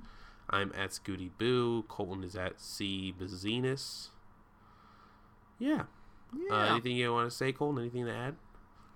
I'm 0.49 0.73
at 0.77 0.93
Scoody 0.93 1.31
Boo. 1.39 1.85
Colton 1.85 2.25
is 2.25 2.35
at 2.35 2.61
C 2.61 3.15
Bazenas. 3.17 4.09
Yeah. 5.59 5.85
Yeah. 6.37 6.55
Uh, 6.55 6.73
anything 6.73 6.97
you 6.97 7.13
want 7.13 7.31
to 7.31 7.37
say, 7.37 7.53
Colton? 7.53 7.81
Anything 7.81 8.07
to 8.07 8.15
add? 8.15 8.37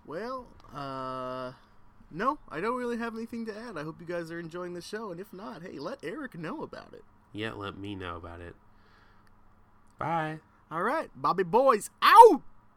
Well, 0.06 0.46
uh, 0.74 1.52
no, 2.10 2.38
I 2.48 2.60
don't 2.60 2.76
really 2.76 2.98
have 2.98 3.14
anything 3.14 3.46
to 3.46 3.56
add. 3.56 3.76
I 3.76 3.82
hope 3.82 3.96
you 4.00 4.06
guys 4.06 4.30
are 4.30 4.38
enjoying 4.38 4.74
the 4.74 4.82
show, 4.82 5.10
and 5.10 5.18
if 5.20 5.32
not, 5.32 5.62
hey, 5.62 5.78
let 5.78 5.98
Eric 6.02 6.38
know 6.38 6.62
about 6.62 6.92
it. 6.92 7.02
Yeah, 7.32 7.52
let 7.52 7.76
me 7.76 7.94
know 7.94 8.16
about 8.16 8.40
it. 8.40 8.54
Bye. 9.98 10.38
All 10.70 10.82
right, 10.82 11.10
Bobby 11.16 11.42
Boys 11.42 11.90
out. 12.02 12.42